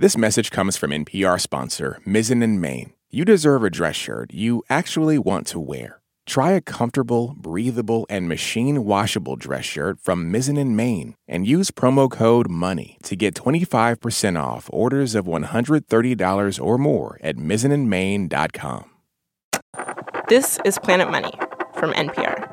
This 0.00 0.16
message 0.16 0.52
comes 0.52 0.76
from 0.76 0.92
NPR 0.92 1.40
sponsor 1.40 2.00
Mizzen 2.06 2.40
and 2.44 2.60
Main. 2.60 2.92
You 3.10 3.24
deserve 3.24 3.64
a 3.64 3.68
dress 3.68 3.96
shirt 3.96 4.32
you 4.32 4.62
actually 4.70 5.18
want 5.18 5.48
to 5.48 5.58
wear. 5.58 6.00
Try 6.24 6.52
a 6.52 6.60
comfortable, 6.60 7.34
breathable, 7.36 8.06
and 8.08 8.28
machine 8.28 8.84
washable 8.84 9.34
dress 9.34 9.64
shirt 9.64 9.98
from 10.00 10.32
Mizzen 10.32 10.56
and 10.56 10.76
Main 10.76 11.16
and 11.26 11.48
use 11.48 11.72
promo 11.72 12.08
code 12.08 12.48
MONEY 12.48 12.98
to 13.02 13.16
get 13.16 13.34
25% 13.34 14.40
off 14.40 14.70
orders 14.72 15.16
of 15.16 15.26
$130 15.26 16.64
or 16.64 16.78
more 16.78 17.18
at 17.20 17.34
mizzenandmain.com. 17.34 18.90
This 20.28 20.60
is 20.64 20.78
Planet 20.78 21.10
Money 21.10 21.32
from 21.74 21.92
NPR. 21.94 22.47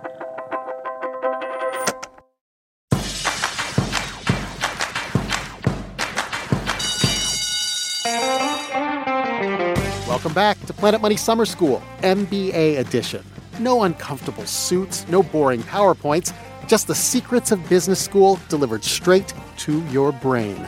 Welcome 10.26 10.34
back 10.34 10.60
to 10.66 10.74
Planet 10.74 11.02
Money 11.02 11.18
Summer 11.18 11.46
School, 11.46 11.84
MBA 12.02 12.80
edition. 12.80 13.24
No 13.60 13.84
uncomfortable 13.84 14.48
suits, 14.48 15.08
no 15.08 15.22
boring 15.22 15.62
PowerPoints, 15.62 16.34
just 16.68 16.88
the 16.88 16.96
secrets 16.96 17.52
of 17.52 17.70
business 17.70 18.04
school 18.04 18.40
delivered 18.50 18.84
straight 18.84 19.36
to 19.58 19.86
your 19.90 20.12
brain. 20.12 20.68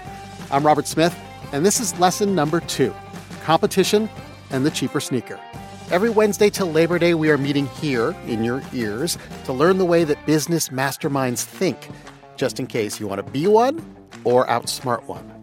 I'm 0.51 0.63
Robert 0.63 0.85
Smith, 0.85 1.19
and 1.53 1.65
this 1.65 1.79
is 1.79 1.99
lesson 1.99 2.35
number 2.35 2.59
two 2.59 2.93
competition 3.45 4.07
and 4.51 4.63
the 4.63 4.69
cheaper 4.69 4.99
sneaker. 4.99 5.39
Every 5.89 6.11
Wednesday 6.11 6.51
till 6.51 6.71
Labor 6.71 6.99
Day, 6.99 7.15
we 7.15 7.31
are 7.31 7.37
meeting 7.39 7.65
here 7.65 8.15
in 8.27 8.43
your 8.43 8.61
ears 8.73 9.17
to 9.45 9.53
learn 9.53 9.79
the 9.79 9.85
way 9.85 10.03
that 10.03 10.23
business 10.27 10.69
masterminds 10.69 11.43
think, 11.43 11.89
just 12.35 12.59
in 12.59 12.67
case 12.67 12.99
you 12.99 13.07
want 13.07 13.25
to 13.25 13.31
be 13.31 13.47
one 13.47 13.83
or 14.23 14.45
outsmart 14.45 15.05
one. 15.05 15.36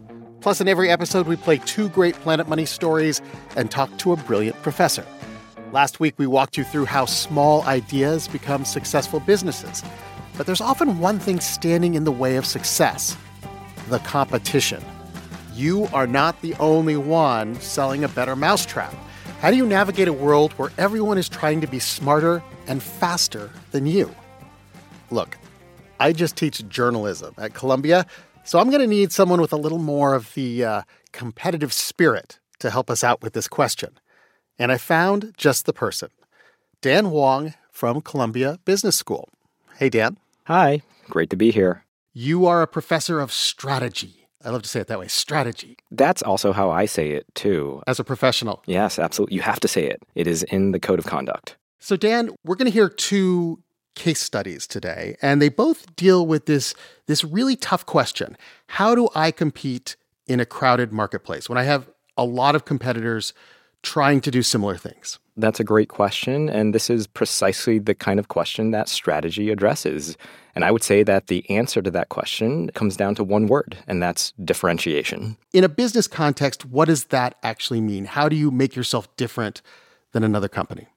Plus, 0.45 0.61
in 0.61 0.67
every 0.67 0.91
episode, 0.91 1.25
we 1.25 1.35
play 1.35 1.57
two 1.57 1.89
great 1.89 2.13
Planet 2.17 2.47
Money 2.47 2.67
stories 2.67 3.19
and 3.55 3.71
talk 3.71 3.89
to 3.97 4.11
a 4.11 4.15
brilliant 4.15 4.61
professor. 4.61 5.03
Last 5.71 5.99
week, 5.99 6.13
we 6.19 6.27
walked 6.27 6.55
you 6.55 6.63
through 6.63 6.85
how 6.85 7.05
small 7.05 7.63
ideas 7.63 8.27
become 8.27 8.63
successful 8.63 9.19
businesses. 9.19 9.83
But 10.37 10.45
there's 10.45 10.61
often 10.61 10.99
one 10.99 11.17
thing 11.17 11.39
standing 11.39 11.95
in 11.95 12.03
the 12.03 12.11
way 12.11 12.35
of 12.35 12.45
success 12.45 13.17
the 13.89 13.97
competition. 13.97 14.83
You 15.55 15.87
are 15.91 16.05
not 16.05 16.39
the 16.43 16.53
only 16.59 16.95
one 16.95 17.55
selling 17.55 18.03
a 18.03 18.07
better 18.07 18.35
mousetrap. 18.35 18.93
How 19.41 19.49
do 19.49 19.57
you 19.57 19.65
navigate 19.65 20.07
a 20.07 20.13
world 20.13 20.53
where 20.57 20.71
everyone 20.77 21.17
is 21.17 21.27
trying 21.27 21.59
to 21.61 21.67
be 21.67 21.79
smarter 21.79 22.43
and 22.67 22.83
faster 22.83 23.49
than 23.71 23.87
you? 23.87 24.13
Look, 25.09 25.39
I 25.99 26.13
just 26.13 26.35
teach 26.35 26.67
journalism 26.67 27.33
at 27.39 27.55
Columbia, 27.55 28.05
so 28.45 28.59
I'm 28.59 28.69
going 28.69 28.81
to 28.81 28.87
need 28.87 29.11
someone 29.11 29.41
with 29.41 29.51
a 29.51 29.57
little 29.57 29.79
more 29.79 30.13
of 30.13 30.33
the 30.35 30.63
uh, 30.63 30.81
competitive 31.11 31.73
spirit 31.73 32.39
to 32.59 32.69
help 32.69 32.89
us 32.89 33.03
out 33.03 33.21
with 33.21 33.33
this 33.33 33.47
question. 33.47 33.97
And 34.57 34.71
I 34.71 34.77
found 34.77 35.33
just 35.35 35.65
the 35.65 35.73
person 35.73 36.09
Dan 36.81 37.09
Wang 37.09 37.55
from 37.71 38.01
Columbia 38.01 38.59
Business 38.63 38.95
School. 38.95 39.29
Hey, 39.77 39.89
Dan. 39.89 40.17
Hi, 40.45 40.83
great 41.09 41.31
to 41.31 41.35
be 41.35 41.51
here. 41.51 41.83
You 42.13 42.45
are 42.45 42.61
a 42.61 42.67
professor 42.67 43.19
of 43.19 43.31
strategy. 43.31 44.27
I 44.43 44.51
love 44.51 44.61
to 44.61 44.69
say 44.69 44.79
it 44.79 44.87
that 44.87 44.99
way 44.99 45.07
strategy. 45.07 45.77
That's 45.89 46.21
also 46.21 46.53
how 46.53 46.69
I 46.69 46.85
say 46.85 47.09
it, 47.11 47.25
too. 47.33 47.81
As 47.87 47.99
a 47.99 48.03
professional. 48.03 48.61
Yes, 48.67 48.99
absolutely. 48.99 49.35
You 49.35 49.41
have 49.41 49.59
to 49.61 49.67
say 49.67 49.87
it, 49.87 50.03
it 50.13 50.27
is 50.27 50.43
in 50.43 50.71
the 50.71 50.79
code 50.79 50.99
of 50.99 51.05
conduct. 51.05 51.57
So, 51.79 51.97
Dan, 51.97 52.29
we're 52.43 52.55
going 52.55 52.67
to 52.67 52.71
hear 52.71 52.89
two 52.89 53.59
case 53.95 54.21
studies 54.21 54.67
today, 54.67 55.17
and 55.21 55.41
they 55.41 55.49
both 55.49 55.95
deal 55.95 56.25
with 56.27 56.45
this, 56.45 56.75
this 57.07 57.23
really 57.23 57.55
tough 57.55 57.85
question 57.85 58.37
How 58.67 58.95
do 58.95 59.09
I 59.15 59.31
compete 59.31 59.95
in 60.27 60.39
a 60.39 60.45
crowded 60.45 60.91
marketplace 60.91 61.49
when 61.49 61.57
I 61.57 61.63
have 61.63 61.89
a 62.17 62.25
lot 62.25 62.55
of 62.55 62.65
competitors 62.65 63.33
trying 63.83 64.21
to 64.21 64.31
do 64.31 64.41
similar 64.41 64.77
things? 64.77 65.19
That's 65.37 65.59
a 65.59 65.65
great 65.65 65.89
question. 65.89 66.49
And 66.49 66.73
this 66.73 66.89
is 66.89 67.07
precisely 67.07 67.77
the 67.77 67.93
kind 67.93 68.19
of 68.19 68.29
question 68.29 68.71
that 68.71 68.87
strategy 68.87 69.49
addresses. 69.49 70.17
And 70.55 70.63
I 70.63 70.71
would 70.71 70.83
say 70.83 71.03
that 71.03 71.27
the 71.27 71.47
answer 71.49 71.81
to 71.81 71.91
that 71.91 72.07
question 72.09 72.69
comes 72.69 72.95
down 72.95 73.15
to 73.15 73.23
one 73.23 73.47
word, 73.47 73.77
and 73.87 74.01
that's 74.01 74.31
differentiation. 74.43 75.35
In 75.51 75.65
a 75.65 75.69
business 75.69 76.07
context, 76.07 76.65
what 76.65 76.85
does 76.85 77.05
that 77.05 77.35
actually 77.43 77.81
mean? 77.81 78.05
How 78.05 78.29
do 78.29 78.37
you 78.37 78.49
make 78.49 78.75
yourself 78.75 79.13
different 79.17 79.61
than 80.13 80.23
another 80.23 80.47
company? 80.47 80.87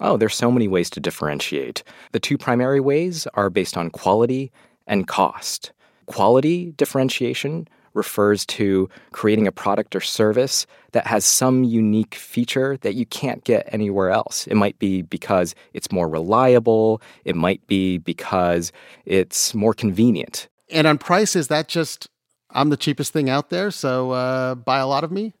Oh, 0.00 0.16
there's 0.16 0.34
so 0.34 0.50
many 0.50 0.68
ways 0.68 0.90
to 0.90 1.00
differentiate. 1.00 1.82
The 2.12 2.20
two 2.20 2.36
primary 2.36 2.80
ways 2.80 3.26
are 3.34 3.50
based 3.50 3.76
on 3.76 3.90
quality 3.90 4.50
and 4.86 5.06
cost. 5.06 5.72
Quality 6.06 6.72
differentiation 6.72 7.68
refers 7.94 8.44
to 8.44 8.88
creating 9.12 9.46
a 9.46 9.52
product 9.52 9.94
or 9.94 10.00
service 10.00 10.66
that 10.92 11.06
has 11.06 11.24
some 11.24 11.62
unique 11.62 12.16
feature 12.16 12.76
that 12.78 12.94
you 12.94 13.06
can't 13.06 13.44
get 13.44 13.68
anywhere 13.72 14.10
else. 14.10 14.46
It 14.48 14.56
might 14.56 14.78
be 14.80 15.02
because 15.02 15.54
it's 15.72 15.92
more 15.92 16.08
reliable, 16.08 17.00
it 17.24 17.36
might 17.36 17.64
be 17.68 17.98
because 17.98 18.72
it's 19.04 19.54
more 19.54 19.74
convenient. 19.74 20.48
And 20.70 20.88
on 20.88 20.98
price, 20.98 21.36
is 21.36 21.48
that 21.48 21.68
just 21.68 22.08
I'm 22.50 22.70
the 22.70 22.76
cheapest 22.76 23.12
thing 23.12 23.30
out 23.30 23.50
there, 23.50 23.70
so 23.70 24.10
uh, 24.10 24.54
buy 24.54 24.78
a 24.78 24.86
lot 24.86 25.04
of 25.04 25.10
me? 25.10 25.32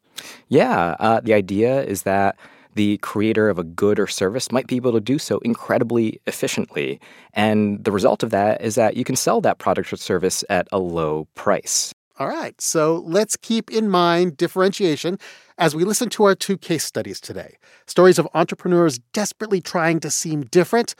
Yeah, 0.48 0.96
uh, 0.98 1.20
the 1.20 1.34
idea 1.34 1.82
is 1.82 2.02
that 2.02 2.36
the 2.74 2.98
creator 2.98 3.48
of 3.48 3.58
a 3.58 3.64
good 3.64 3.98
or 3.98 4.06
service 4.06 4.52
might 4.52 4.66
be 4.66 4.76
able 4.76 4.92
to 4.92 5.00
do 5.00 5.18
so 5.18 5.38
incredibly 5.38 6.20
efficiently. 6.26 7.00
And 7.32 7.82
the 7.84 7.92
result 7.92 8.22
of 8.22 8.30
that 8.30 8.60
is 8.60 8.74
that 8.74 8.96
you 8.96 9.04
can 9.04 9.16
sell 9.16 9.40
that 9.40 9.58
product 9.58 9.92
or 9.92 9.96
service 9.96 10.44
at 10.48 10.68
a 10.72 10.78
low 10.78 11.26
price. 11.34 11.94
All 12.18 12.28
right, 12.28 12.60
so 12.60 13.02
let's 13.06 13.36
keep 13.36 13.70
in 13.70 13.88
mind 13.90 14.36
differentiation 14.36 15.18
as 15.58 15.74
we 15.74 15.84
listen 15.84 16.08
to 16.10 16.24
our 16.24 16.34
two 16.36 16.56
case 16.56 16.84
studies 16.84 17.20
today 17.20 17.56
stories 17.86 18.18
of 18.18 18.28
entrepreneurs 18.34 18.98
desperately 19.12 19.60
trying 19.60 20.00
to 20.00 20.10
seem 20.10 20.42
different 20.44 20.94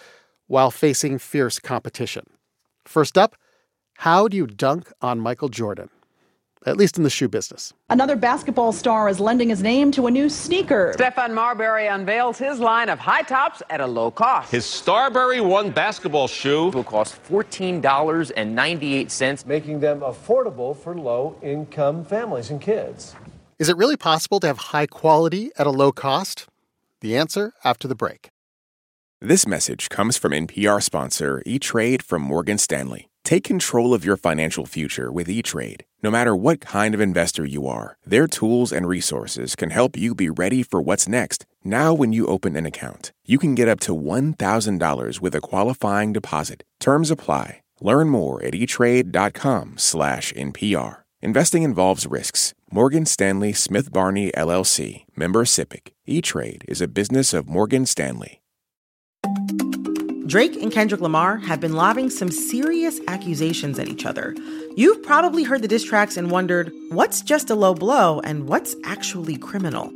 while 0.46 0.70
facing 0.70 1.18
fierce 1.18 1.58
competition. 1.58 2.24
First 2.84 3.16
up, 3.16 3.36
how 3.98 4.28
do 4.28 4.36
you 4.36 4.46
dunk 4.46 4.92
on 5.00 5.20
Michael 5.20 5.48
Jordan? 5.48 5.88
At 6.66 6.76
least 6.76 6.96
in 6.96 7.04
the 7.04 7.10
shoe 7.10 7.28
business. 7.28 7.72
Another 7.90 8.16
basketball 8.16 8.72
star 8.72 9.08
is 9.08 9.20
lending 9.20 9.48
his 9.48 9.62
name 9.62 9.90
to 9.92 10.06
a 10.06 10.10
new 10.10 10.28
sneaker. 10.28 10.94
Stephon 10.96 11.34
Marbury 11.34 11.86
unveils 11.86 12.38
his 12.38 12.60
line 12.60 12.88
of 12.88 12.98
high 12.98 13.22
tops 13.22 13.62
at 13.70 13.80
a 13.80 13.86
low 13.86 14.10
cost. 14.10 14.50
His 14.50 14.64
Starbury 14.64 15.40
One 15.40 15.70
basketball 15.70 16.28
shoe 16.28 16.70
will 16.70 16.84
cost 16.84 17.20
$14.98, 17.28 19.46
making 19.46 19.80
them 19.80 20.00
affordable 20.00 20.76
for 20.76 20.96
low 20.96 21.36
income 21.42 22.04
families 22.04 22.50
and 22.50 22.60
kids. 22.60 23.14
Is 23.58 23.68
it 23.68 23.76
really 23.76 23.96
possible 23.96 24.40
to 24.40 24.46
have 24.46 24.58
high 24.58 24.86
quality 24.86 25.50
at 25.58 25.66
a 25.66 25.70
low 25.70 25.92
cost? 25.92 26.46
The 27.00 27.16
answer 27.16 27.52
after 27.62 27.86
the 27.86 27.94
break. 27.94 28.30
This 29.20 29.46
message 29.46 29.88
comes 29.88 30.16
from 30.16 30.32
NPR 30.32 30.82
sponsor 30.82 31.42
E 31.46 31.58
Trade 31.58 32.02
from 32.02 32.22
Morgan 32.22 32.58
Stanley. 32.58 33.08
Take 33.24 33.44
control 33.44 33.94
of 33.94 34.04
your 34.04 34.18
financial 34.18 34.66
future 34.66 35.10
with 35.10 35.30
E 35.30 35.40
Trade. 35.40 35.84
No 36.02 36.10
matter 36.10 36.36
what 36.36 36.60
kind 36.60 36.94
of 36.94 37.00
investor 37.00 37.46
you 37.46 37.66
are, 37.66 37.96
their 38.04 38.26
tools 38.26 38.70
and 38.70 38.86
resources 38.86 39.56
can 39.56 39.70
help 39.70 39.96
you 39.96 40.14
be 40.14 40.28
ready 40.28 40.62
for 40.62 40.82
what's 40.82 41.08
next. 41.08 41.46
Now, 41.64 41.94
when 41.94 42.12
you 42.12 42.26
open 42.26 42.54
an 42.54 42.66
account, 42.66 43.12
you 43.24 43.38
can 43.38 43.54
get 43.54 43.66
up 43.66 43.80
to 43.80 43.96
$1,000 43.96 45.20
with 45.22 45.34
a 45.34 45.40
qualifying 45.40 46.12
deposit. 46.12 46.64
Terms 46.80 47.10
apply. 47.10 47.62
Learn 47.80 48.10
more 48.10 48.42
at 48.42 48.52
etrade.com/npr. 48.52 50.96
Investing 51.22 51.62
involves 51.62 52.06
risks. 52.06 52.52
Morgan 52.70 53.06
Stanley 53.06 53.54
Smith 53.54 53.90
Barney 53.90 54.30
LLC, 54.32 55.06
member 55.16 55.46
SIPC. 55.46 55.94
E-Trade 56.04 56.66
is 56.68 56.82
a 56.82 56.88
business 56.88 57.32
of 57.32 57.48
Morgan 57.48 57.86
Stanley. 57.86 58.42
Drake 60.26 60.56
and 60.56 60.72
Kendrick 60.72 61.02
Lamar 61.02 61.36
have 61.36 61.60
been 61.60 61.74
lobbing 61.74 62.08
some 62.08 62.30
serious 62.30 62.98
accusations 63.08 63.78
at 63.78 63.88
each 63.88 64.06
other. 64.06 64.34
You've 64.74 65.02
probably 65.02 65.44
heard 65.44 65.60
the 65.60 65.68
diss 65.68 65.84
tracks 65.84 66.16
and 66.16 66.30
wondered 66.30 66.72
what's 66.88 67.20
just 67.20 67.50
a 67.50 67.54
low 67.54 67.74
blow 67.74 68.20
and 68.20 68.48
what's 68.48 68.74
actually 68.84 69.36
criminal. 69.36 69.92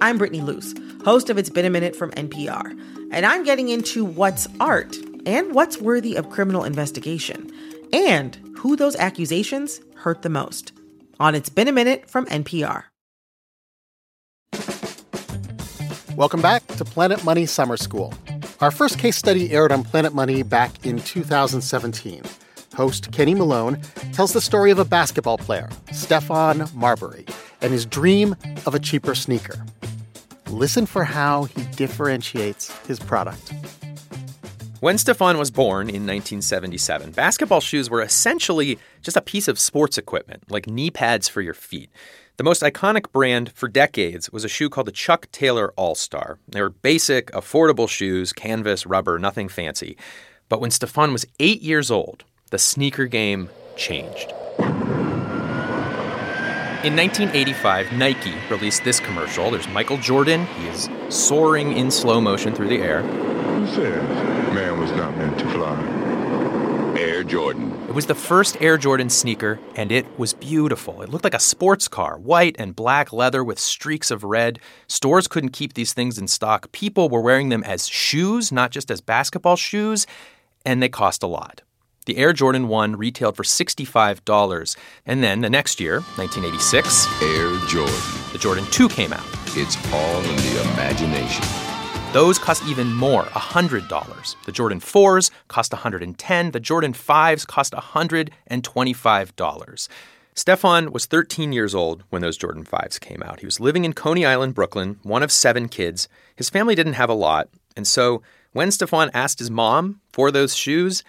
I'm 0.00 0.18
Brittany 0.18 0.40
Luce, 0.40 0.74
host 1.04 1.30
of 1.30 1.38
It's 1.38 1.50
Been 1.50 1.66
a 1.66 1.70
Minute 1.70 1.94
from 1.94 2.10
NPR, 2.12 2.76
and 3.12 3.24
I'm 3.24 3.44
getting 3.44 3.68
into 3.68 4.04
what's 4.04 4.48
art 4.58 4.96
and 5.24 5.54
what's 5.54 5.78
worthy 5.78 6.16
of 6.16 6.30
criminal 6.30 6.64
investigation, 6.64 7.48
and 7.92 8.36
who 8.56 8.74
those 8.74 8.96
accusations 8.96 9.80
hurt 9.94 10.22
the 10.22 10.30
most. 10.30 10.72
On 11.20 11.36
It's 11.36 11.48
Been 11.48 11.68
a 11.68 11.72
Minute 11.72 12.10
from 12.10 12.26
NPR. 12.26 12.84
Welcome 16.16 16.42
back 16.42 16.66
to 16.66 16.84
Planet 16.84 17.24
Money 17.24 17.46
Summer 17.46 17.76
School. 17.76 18.12
Our 18.60 18.70
first 18.70 18.98
case 18.98 19.16
study 19.16 19.52
aired 19.52 19.72
on 19.72 19.84
Planet 19.84 20.12
Money 20.12 20.42
back 20.42 20.84
in 20.84 20.98
2017. 20.98 22.22
Host 22.74 23.10
Kenny 23.10 23.34
Malone 23.34 23.80
tells 24.12 24.34
the 24.34 24.40
story 24.42 24.70
of 24.70 24.78
a 24.78 24.84
basketball 24.84 25.38
player, 25.38 25.70
Stephon 25.86 26.70
Marbury, 26.74 27.24
and 27.62 27.72
his 27.72 27.86
dream 27.86 28.36
of 28.66 28.74
a 28.74 28.78
cheaper 28.78 29.14
sneaker. 29.14 29.64
Listen 30.50 30.84
for 30.84 31.04
how 31.04 31.44
he 31.44 31.62
differentiates 31.74 32.70
his 32.86 32.98
product. 32.98 33.50
When 34.80 34.96
Stephon 34.96 35.38
was 35.38 35.50
born 35.50 35.88
in 35.88 36.06
1977, 36.06 37.12
basketball 37.12 37.62
shoes 37.62 37.88
were 37.88 38.02
essentially 38.02 38.78
just 39.00 39.16
a 39.16 39.22
piece 39.22 39.48
of 39.48 39.58
sports 39.58 39.96
equipment, 39.96 40.50
like 40.50 40.66
knee 40.66 40.90
pads 40.90 41.28
for 41.28 41.40
your 41.40 41.54
feet. 41.54 41.90
The 42.40 42.44
most 42.44 42.62
iconic 42.62 43.12
brand 43.12 43.52
for 43.52 43.68
decades 43.68 44.32
was 44.32 44.46
a 44.46 44.48
shoe 44.48 44.70
called 44.70 44.86
the 44.86 44.92
Chuck 44.92 45.30
Taylor 45.30 45.74
All 45.76 45.94
Star. 45.94 46.38
They 46.48 46.62
were 46.62 46.70
basic, 46.70 47.30
affordable 47.32 47.86
shoes, 47.86 48.32
canvas, 48.32 48.86
rubber, 48.86 49.18
nothing 49.18 49.50
fancy. 49.50 49.98
But 50.48 50.58
when 50.58 50.70
Stephon 50.70 51.12
was 51.12 51.26
eight 51.38 51.60
years 51.60 51.90
old, 51.90 52.24
the 52.48 52.56
sneaker 52.56 53.04
game 53.04 53.50
changed. 53.76 54.32
In 56.82 56.96
1985, 56.96 57.92
Nike 57.92 58.32
released 58.48 58.84
this 58.84 59.00
commercial. 59.00 59.50
There's 59.50 59.68
Michael 59.68 59.98
Jordan. 59.98 60.46
He 60.46 60.68
is 60.68 60.88
soaring 61.10 61.76
in 61.76 61.90
slow 61.90 62.22
motion 62.22 62.54
through 62.54 62.68
the 62.68 62.78
air. 62.80 63.02
Who 63.02 63.66
says 63.66 64.54
man 64.54 64.80
was 64.80 64.90
not 64.92 65.14
meant 65.18 65.38
to 65.40 65.48
fly? 65.50 65.78
Air 66.98 67.22
Jordan. 67.22 67.70
It 67.90 67.96
was 67.96 68.06
the 68.06 68.14
first 68.14 68.56
Air 68.60 68.78
Jordan 68.78 69.10
sneaker, 69.10 69.58
and 69.74 69.90
it 69.90 70.06
was 70.16 70.32
beautiful. 70.32 71.02
It 71.02 71.08
looked 71.08 71.24
like 71.24 71.34
a 71.34 71.40
sports 71.40 71.88
car, 71.88 72.18
white 72.18 72.54
and 72.56 72.76
black 72.76 73.12
leather 73.12 73.42
with 73.42 73.58
streaks 73.58 74.12
of 74.12 74.22
red. 74.22 74.60
Stores 74.86 75.26
couldn't 75.26 75.48
keep 75.48 75.74
these 75.74 75.92
things 75.92 76.16
in 76.16 76.28
stock. 76.28 76.70
People 76.70 77.08
were 77.08 77.20
wearing 77.20 77.48
them 77.48 77.64
as 77.64 77.88
shoes, 77.88 78.52
not 78.52 78.70
just 78.70 78.92
as 78.92 79.00
basketball 79.00 79.56
shoes, 79.56 80.06
and 80.64 80.80
they 80.80 80.88
cost 80.88 81.24
a 81.24 81.26
lot. 81.26 81.62
The 82.06 82.16
Air 82.16 82.32
Jordan 82.32 82.68
1 82.68 82.94
retailed 82.94 83.34
for 83.34 83.42
$65. 83.42 84.76
And 85.04 85.20
then 85.20 85.40
the 85.40 85.50
next 85.50 85.80
year, 85.80 85.94
1986, 86.14 87.08
Air 87.20 87.50
Jordan. 87.66 87.92
The 88.30 88.38
Jordan 88.38 88.66
2 88.66 88.88
came 88.88 89.12
out. 89.12 89.26
It's 89.56 89.76
all 89.92 90.20
in 90.20 90.36
the 90.36 90.62
imagination. 90.74 91.69
Those 92.12 92.40
cost 92.40 92.64
even 92.66 92.92
more, 92.92 93.22
$100. 93.22 94.36
The 94.44 94.50
Jordan 94.50 94.80
4s 94.80 95.30
cost 95.46 95.70
$110. 95.70 96.50
The 96.50 96.58
Jordan 96.58 96.92
5s 96.92 97.46
cost 97.46 97.72
$125. 97.72 99.88
Stephon 100.34 100.90
was 100.90 101.06
13 101.06 101.52
years 101.52 101.72
old 101.72 102.02
when 102.10 102.20
those 102.20 102.36
Jordan 102.36 102.64
5s 102.64 102.98
came 102.98 103.22
out. 103.22 103.38
He 103.38 103.46
was 103.46 103.60
living 103.60 103.84
in 103.84 103.92
Coney 103.92 104.26
Island, 104.26 104.56
Brooklyn, 104.56 104.98
one 105.04 105.22
of 105.22 105.30
seven 105.30 105.68
kids. 105.68 106.08
His 106.34 106.50
family 106.50 106.74
didn't 106.74 106.94
have 106.94 107.10
a 107.10 107.14
lot, 107.14 107.48
and 107.76 107.86
so 107.86 108.22
when 108.50 108.70
Stephon 108.70 109.10
asked 109.14 109.38
his 109.38 109.50
mom 109.50 110.00
for 110.12 110.32
those 110.32 110.56
shoes, 110.56 111.04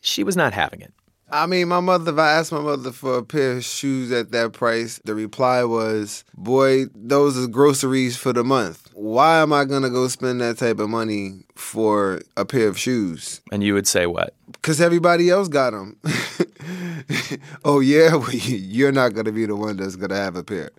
she 0.00 0.24
was 0.24 0.38
not 0.38 0.54
having 0.54 0.80
it. 0.80 0.94
I 1.28 1.46
mean, 1.46 1.68
my 1.68 1.80
mother, 1.80 2.12
if 2.12 2.18
I 2.18 2.32
asked 2.32 2.52
my 2.52 2.60
mother 2.60 2.92
for 2.92 3.18
a 3.18 3.24
pair 3.24 3.56
of 3.56 3.64
shoes 3.64 4.12
at 4.12 4.30
that 4.30 4.52
price, 4.52 5.00
the 5.04 5.14
reply 5.14 5.64
was, 5.64 6.24
Boy, 6.36 6.84
those 6.94 7.36
are 7.36 7.48
groceries 7.48 8.16
for 8.16 8.32
the 8.32 8.44
month. 8.44 8.88
Why 8.94 9.38
am 9.38 9.52
I 9.52 9.64
going 9.64 9.82
to 9.82 9.90
go 9.90 10.06
spend 10.06 10.40
that 10.40 10.58
type 10.58 10.78
of 10.78 10.88
money 10.88 11.44
for 11.56 12.20
a 12.36 12.44
pair 12.44 12.68
of 12.68 12.78
shoes? 12.78 13.40
And 13.50 13.64
you 13.64 13.74
would 13.74 13.88
say 13.88 14.06
what? 14.06 14.34
Because 14.52 14.80
everybody 14.80 15.28
else 15.28 15.48
got 15.48 15.70
them. 15.70 15.98
oh, 17.64 17.80
yeah? 17.80 18.14
Well, 18.16 18.30
you're 18.32 18.92
not 18.92 19.14
going 19.14 19.26
to 19.26 19.32
be 19.32 19.46
the 19.46 19.56
one 19.56 19.76
that's 19.76 19.96
going 19.96 20.10
to 20.10 20.16
have 20.16 20.36
a 20.36 20.44
pair. 20.44 20.70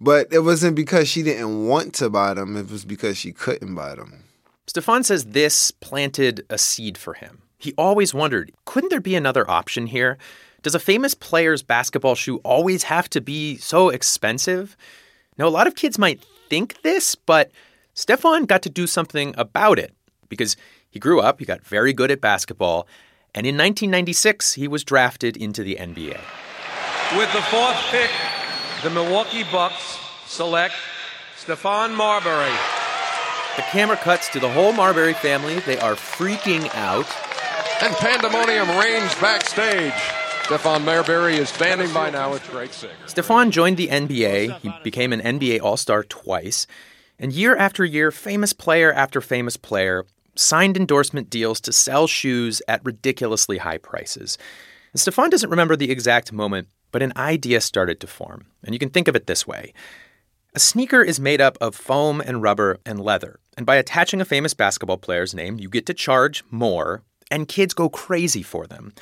But 0.00 0.32
it 0.32 0.40
wasn't 0.40 0.76
because 0.76 1.08
she 1.08 1.22
didn't 1.22 1.66
want 1.66 1.94
to 1.94 2.10
buy 2.10 2.34
them, 2.34 2.56
it 2.56 2.70
was 2.70 2.84
because 2.84 3.16
she 3.16 3.32
couldn't 3.32 3.74
buy 3.74 3.94
them. 3.94 4.24
Stephon 4.66 5.04
says 5.04 5.24
this 5.26 5.70
planted 5.70 6.44
a 6.50 6.58
seed 6.58 6.98
for 6.98 7.14
him. 7.14 7.42
He 7.58 7.74
always 7.76 8.14
wondered 8.14 8.52
couldn't 8.64 8.90
there 8.90 9.00
be 9.00 9.16
another 9.16 9.48
option 9.50 9.88
here? 9.88 10.16
Does 10.62 10.74
a 10.74 10.80
famous 10.80 11.14
player's 11.14 11.62
basketball 11.62 12.14
shoe 12.14 12.38
always 12.38 12.84
have 12.84 13.10
to 13.10 13.20
be 13.20 13.56
so 13.58 13.90
expensive? 13.90 14.76
Now, 15.36 15.46
a 15.46 15.50
lot 15.50 15.66
of 15.66 15.76
kids 15.76 15.98
might 15.98 16.24
think 16.48 16.82
this, 16.82 17.14
but 17.14 17.50
Stephon 17.94 18.46
got 18.46 18.62
to 18.62 18.70
do 18.70 18.86
something 18.86 19.34
about 19.36 19.78
it 19.78 19.92
because 20.28 20.56
he 20.90 20.98
grew 20.98 21.20
up, 21.20 21.38
he 21.38 21.44
got 21.44 21.64
very 21.64 21.92
good 21.92 22.10
at 22.10 22.20
basketball, 22.20 22.88
and 23.34 23.46
in 23.46 23.54
1996, 23.54 24.54
he 24.54 24.66
was 24.66 24.82
drafted 24.82 25.36
into 25.36 25.62
the 25.62 25.76
NBA. 25.76 26.18
With 27.16 27.32
the 27.32 27.42
fourth 27.42 27.76
pick, 27.90 28.10
the 28.82 28.90
Milwaukee 28.90 29.44
Bucks 29.52 29.98
select 30.26 30.74
Stephon 31.36 31.94
Marbury. 31.94 32.56
The 33.56 33.62
camera 33.70 33.96
cuts 33.96 34.28
to 34.30 34.40
the 34.40 34.50
whole 34.50 34.72
Marbury 34.72 35.14
family. 35.14 35.60
They 35.60 35.78
are 35.78 35.94
freaking 35.94 36.68
out 36.74 37.06
and 37.82 37.94
pandemonium 37.96 38.68
reigns 38.78 39.14
backstage. 39.16 39.92
Stephon 40.42 40.84
Marbury 40.84 41.36
is 41.36 41.48
standing 41.48 41.92
by 41.92 42.10
now 42.10 42.32
with 42.32 42.42
Craig 42.44 42.72
Sager. 42.72 42.92
Stephon 43.06 43.50
joined 43.50 43.76
the 43.76 43.88
NBA. 43.88 44.58
He 44.60 44.72
became 44.82 45.12
an 45.12 45.20
NBA 45.20 45.60
All 45.60 45.76
Star 45.76 46.02
twice. 46.02 46.66
And 47.18 47.32
year 47.32 47.56
after 47.56 47.84
year, 47.84 48.10
famous 48.10 48.52
player 48.52 48.92
after 48.92 49.20
famous 49.20 49.56
player 49.56 50.06
signed 50.34 50.76
endorsement 50.76 51.30
deals 51.30 51.60
to 51.60 51.72
sell 51.72 52.06
shoes 52.06 52.62
at 52.66 52.84
ridiculously 52.84 53.58
high 53.58 53.78
prices. 53.78 54.38
And 54.92 55.00
Stephon 55.00 55.30
doesn't 55.30 55.50
remember 55.50 55.76
the 55.76 55.90
exact 55.90 56.32
moment, 56.32 56.68
but 56.92 57.02
an 57.02 57.12
idea 57.16 57.60
started 57.60 58.00
to 58.00 58.06
form. 58.06 58.46
And 58.64 58.74
you 58.74 58.78
can 58.78 58.90
think 58.90 59.08
of 59.08 59.16
it 59.16 59.26
this 59.26 59.46
way 59.46 59.72
a 60.54 60.58
sneaker 60.58 61.02
is 61.02 61.20
made 61.20 61.40
up 61.40 61.58
of 61.60 61.74
foam 61.74 62.20
and 62.20 62.42
rubber 62.42 62.78
and 62.86 63.00
leather. 63.00 63.38
And 63.56 63.66
by 63.66 63.76
attaching 63.76 64.20
a 64.20 64.24
famous 64.24 64.54
basketball 64.54 64.96
player's 64.96 65.34
name, 65.34 65.58
you 65.58 65.68
get 65.68 65.84
to 65.86 65.94
charge 65.94 66.42
more 66.50 67.02
and 67.30 67.48
kids 67.48 67.74
go 67.74 67.88
crazy 67.88 68.42
for 68.42 68.66
them. 68.66 68.92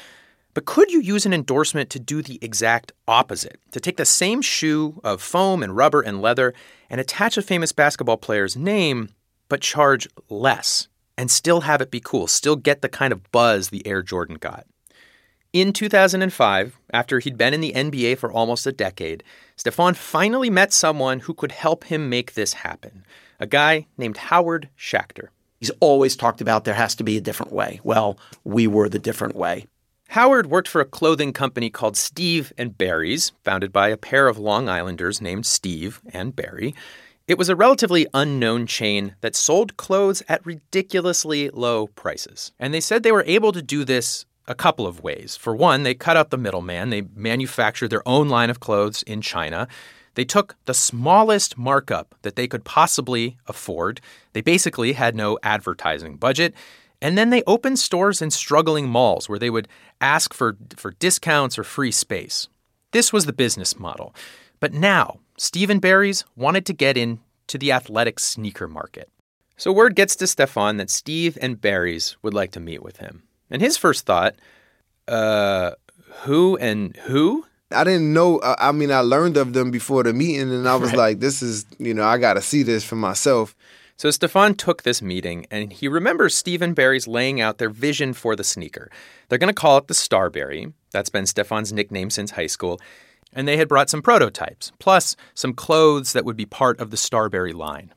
But 0.55 0.64
could 0.64 0.90
you 0.90 1.00
use 1.00 1.26
an 1.26 1.34
endorsement 1.34 1.90
to 1.90 1.99
do 1.99 2.23
the 2.23 2.38
exact 2.40 2.93
opposite? 3.06 3.61
To 3.73 3.81
take 3.81 3.99
the 3.99 4.06
same 4.06 4.40
shoe 4.40 5.00
of 5.05 5.20
foam 5.20 5.62
and 5.62 5.76
rubber 5.76 6.00
and 6.00 6.23
leather 6.23 6.55
and 6.88 7.00
attach 7.00 7.37
a 7.37 7.43
famous 7.43 7.73
basketball 7.73 8.17
player's 8.17 8.56
name, 8.56 9.11
but 9.49 9.61
charge 9.61 10.08
less 10.31 10.88
and 11.19 11.31
still 11.31 11.62
have 11.62 11.81
it 11.81 11.90
be 11.90 12.00
cool, 12.00 12.26
still 12.26 12.56
get 12.56 12.82
the 12.82 12.88
kind 12.88 13.12
of 13.12 13.31
buzz 13.32 13.69
the 13.69 13.87
Air 13.87 14.02
Jordan 14.02 14.37
got. 14.37 14.67
In 15.52 15.73
2005, 15.73 16.78
after 16.93 17.19
he'd 17.19 17.38
been 17.38 17.55
in 17.55 17.61
the 17.61 17.73
NBA 17.73 18.19
for 18.19 18.32
almost 18.32 18.67
a 18.67 18.73
decade, 18.73 19.23
Stephon 19.56 19.96
finally 19.96 20.50
met 20.50 20.73
someone 20.73 21.20
who 21.20 21.34
could 21.34 21.52
help 21.52 21.84
him 21.84 22.08
make 22.08 22.34
this 22.34 22.55
happen 22.55 23.05
a 23.38 23.46
guy 23.46 23.87
named 23.99 24.17
Howard 24.17 24.70
Schacter. 24.78 25.28
He's 25.58 25.70
always 25.81 26.17
talked 26.17 26.41
about 26.41 26.64
there 26.64 26.75
has 26.75 26.94
to 26.97 27.05
be 27.05 27.17
a 27.17 27.20
different 27.20 27.53
way. 27.53 27.81
Well, 27.82 28.19
we 28.44 28.67
were 28.67 28.88
the 28.88 28.99
different 28.99 29.35
way. 29.35 29.67
Howard 30.08 30.47
worked 30.47 30.69
for 30.69 30.81
a 30.81 30.87
clothing 30.87 31.32
company 31.32 31.69
called 31.69 31.97
Steve 31.97 32.53
and 32.56 32.79
Barry's, 32.79 33.32
founded 33.43 33.73
by 33.73 33.88
a 33.88 33.97
pair 33.97 34.29
of 34.29 34.38
Long 34.38 34.69
Islanders 34.69 35.20
named 35.20 35.47
Steve 35.47 36.00
and 36.12 36.37
Barry. 36.37 36.75
It 37.26 37.38
was 37.38 37.49
a 37.49 37.56
relatively 37.56 38.06
unknown 38.14 38.67
chain 38.67 39.17
that 39.20 39.35
sold 39.35 39.76
clothes 39.76 40.23
at 40.29 40.47
ridiculously 40.47 41.50
low 41.50 41.88
prices. 41.88 42.52
And 42.61 42.73
they 42.73 42.81
said 42.81 43.02
they 43.02 43.11
were 43.11 43.25
able 43.26 43.50
to 43.50 43.62
do 43.62 43.85
this 43.85 44.26
a 44.47 44.55
couple 44.55 44.87
of 44.87 45.02
ways. 45.02 45.35
For 45.35 45.56
one, 45.56 45.82
they 45.82 45.94
cut 45.94 46.17
out 46.17 46.31
the 46.31 46.38
middleman. 46.38 46.91
They 46.91 47.02
manufactured 47.17 47.88
their 47.88 48.06
own 48.06 48.29
line 48.29 48.49
of 48.49 48.61
clothes 48.61 49.02
in 49.02 49.23
China. 49.23 49.67
They 50.17 50.25
took 50.25 50.57
the 50.65 50.75
smallest 50.75 51.57
markup 51.57 52.15
that 52.23 52.37
they 52.37 52.49
could 52.49 52.65
possibly 52.65 53.37
afford. 53.47 54.00
They 54.33 54.40
basically 54.40 54.95
had 54.95 55.14
no 55.14 55.38
advertising 55.43 56.17
budget. 56.17 56.55
And 57.00 57.17
then 57.17 57.29
they 57.31 57.43
opened 57.47 57.79
stores 57.79 58.23
in 58.23 58.31
struggling 58.31 58.88
malls 58.88 59.29
where 59.29 59.38
they 59.38 59.50
would 59.50 59.69
ask 60.00 60.33
for, 60.33 60.57
for 60.75 60.93
discounts 60.93 61.59
or 61.59 61.64
free 61.64 61.93
space. 61.93 62.49
This 62.93 63.12
was 63.12 63.26
the 63.26 63.33
business 63.35 63.79
model. 63.79 64.14
But 64.59 64.73
now, 64.73 65.21
Steve 65.37 65.81
Barry's 65.83 66.25
wanted 66.35 66.64
to 66.67 66.73
get 66.73 66.97
into 66.97 67.59
the 67.59 67.71
athletic 67.71 68.19
sneaker 68.19 68.67
market. 68.67 69.11
So 69.59 69.71
word 69.71 69.95
gets 69.95 70.17
to 70.17 70.25
Stephon 70.25 70.79
that 70.79 70.90
Steve 70.90 71.37
and 71.43 71.61
Barry's 71.61 72.17
would 72.23 72.35
like 72.35 72.52
to 72.52 72.61
meet 72.61 72.83
with 72.83 72.97
him. 72.99 73.23
And 73.50 73.61
his 73.61 73.76
first 73.76 74.07
thought, 74.07 74.35
uh, 75.07 75.73
who 76.23 76.57
and 76.57 76.97
who? 76.97 77.45
I 77.73 77.85
didn't 77.85 78.12
know. 78.12 78.40
I 78.42 78.70
mean, 78.73 78.92
I 78.92 79.00
learned 79.00 79.37
of 79.37 79.52
them 79.52 79.70
before 79.70 80.04
the 80.04 80.12
meeting, 80.12 80.52
and 80.52 80.68
I 80.68 80.76
was 80.76 80.90
right. 80.90 80.99
like, 80.99 81.20
"This 81.20 81.42
is, 81.42 81.66
you 81.78 81.94
know, 81.94 82.04
I 82.04 82.18
got 82.18 82.35
to 82.35 82.42
see 82.42 82.62
this 82.62 82.85
for 82.85 82.96
myself." 82.96 83.56
So 83.99 84.11
Stephon 84.11 84.58
took 84.58 84.82
this 84.82 85.00
meeting, 85.00 85.46
and 85.50 85.73
he 85.73 85.88
remembers 85.88 86.35
Steve 86.35 86.61
and 86.61 86.75
Barry's 86.75 87.08
laying 87.08 87.40
out 87.40 87.56
their 87.56 87.70
vision 87.70 88.12
for 88.12 88.37
the 88.37 88.44
sneaker. 88.44 88.90
They're 89.28 89.38
going 89.38 89.52
to 89.52 89.58
call 89.58 89.78
it 89.78 89.88
the 89.88 89.94
Starbury. 89.94 90.73
That's 90.92 91.08
been 91.08 91.25
Stephon's 91.25 91.73
nickname 91.73 92.11
since 92.11 92.32
high 92.32 92.46
school. 92.46 92.78
And 93.32 93.49
they 93.49 93.56
had 93.56 93.68
brought 93.68 93.88
some 93.88 94.02
prototypes, 94.02 94.70
plus 94.78 95.16
some 95.35 95.54
clothes 95.54 96.12
that 96.12 96.26
would 96.26 96.37
be 96.37 96.44
part 96.44 96.78
of 96.78 96.90
the 96.90 96.96
Starbury 96.96 97.54
line. 97.54 97.94